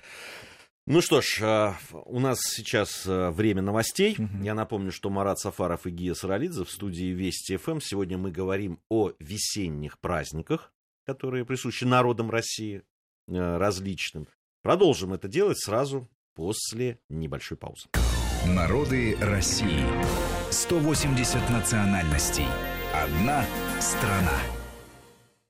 Ну 0.86 1.02
что 1.02 1.20
ж, 1.20 1.40
а, 1.42 1.76
у 2.06 2.18
нас 2.18 2.40
сейчас 2.42 3.04
а, 3.06 3.30
время 3.30 3.60
новостей. 3.60 4.16
Угу. 4.18 4.42
Я 4.42 4.54
напомню, 4.54 4.90
что 4.90 5.10
Марат 5.10 5.38
Сафаров 5.38 5.86
и 5.86 5.90
Гия 5.90 6.14
Саралидзе 6.14 6.64
в 6.64 6.70
студии 6.70 7.12
Вести 7.12 7.56
ФМ. 7.58 7.80
Сегодня 7.80 8.16
мы 8.16 8.30
говорим 8.30 8.80
о 8.88 9.12
весенних 9.18 9.98
праздниках, 9.98 10.72
которые 11.06 11.44
присущи 11.44 11.84
народам 11.84 12.30
России 12.30 12.82
различным. 13.26 14.28
Продолжим 14.62 15.12
это 15.12 15.28
делать 15.28 15.58
сразу 15.58 16.08
после 16.34 16.98
небольшой 17.10 17.58
паузы. 17.58 17.88
Народы 18.46 19.16
России. 19.20 19.84
180 20.50 21.50
национальностей. 21.50 22.46
Одна 23.02 23.44
страна. 23.80 24.63